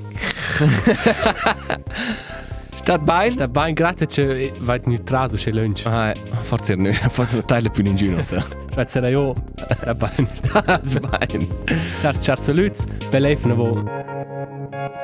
[2.87, 3.31] Stat bene?
[3.31, 5.85] Sta bene, grazie che vai in traso c'è lunch.
[5.87, 8.23] Ah, forse non, forse taglio più in giro.
[8.71, 9.35] Grazie a io.
[9.77, 10.29] Sta bene.
[10.31, 11.49] Stat bene.
[12.01, 12.85] Ciao, ciao, saluti.
[13.11, 13.91] Bella e vo.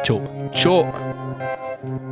[0.03, 0.49] Ciao.
[0.53, 2.11] Ciao.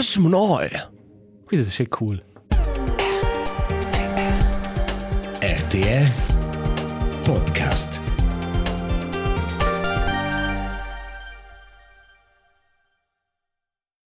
[0.00, 0.66] Das ist mir neu.
[1.46, 2.22] Questo è cool.
[5.42, 6.29] RTR Podcast.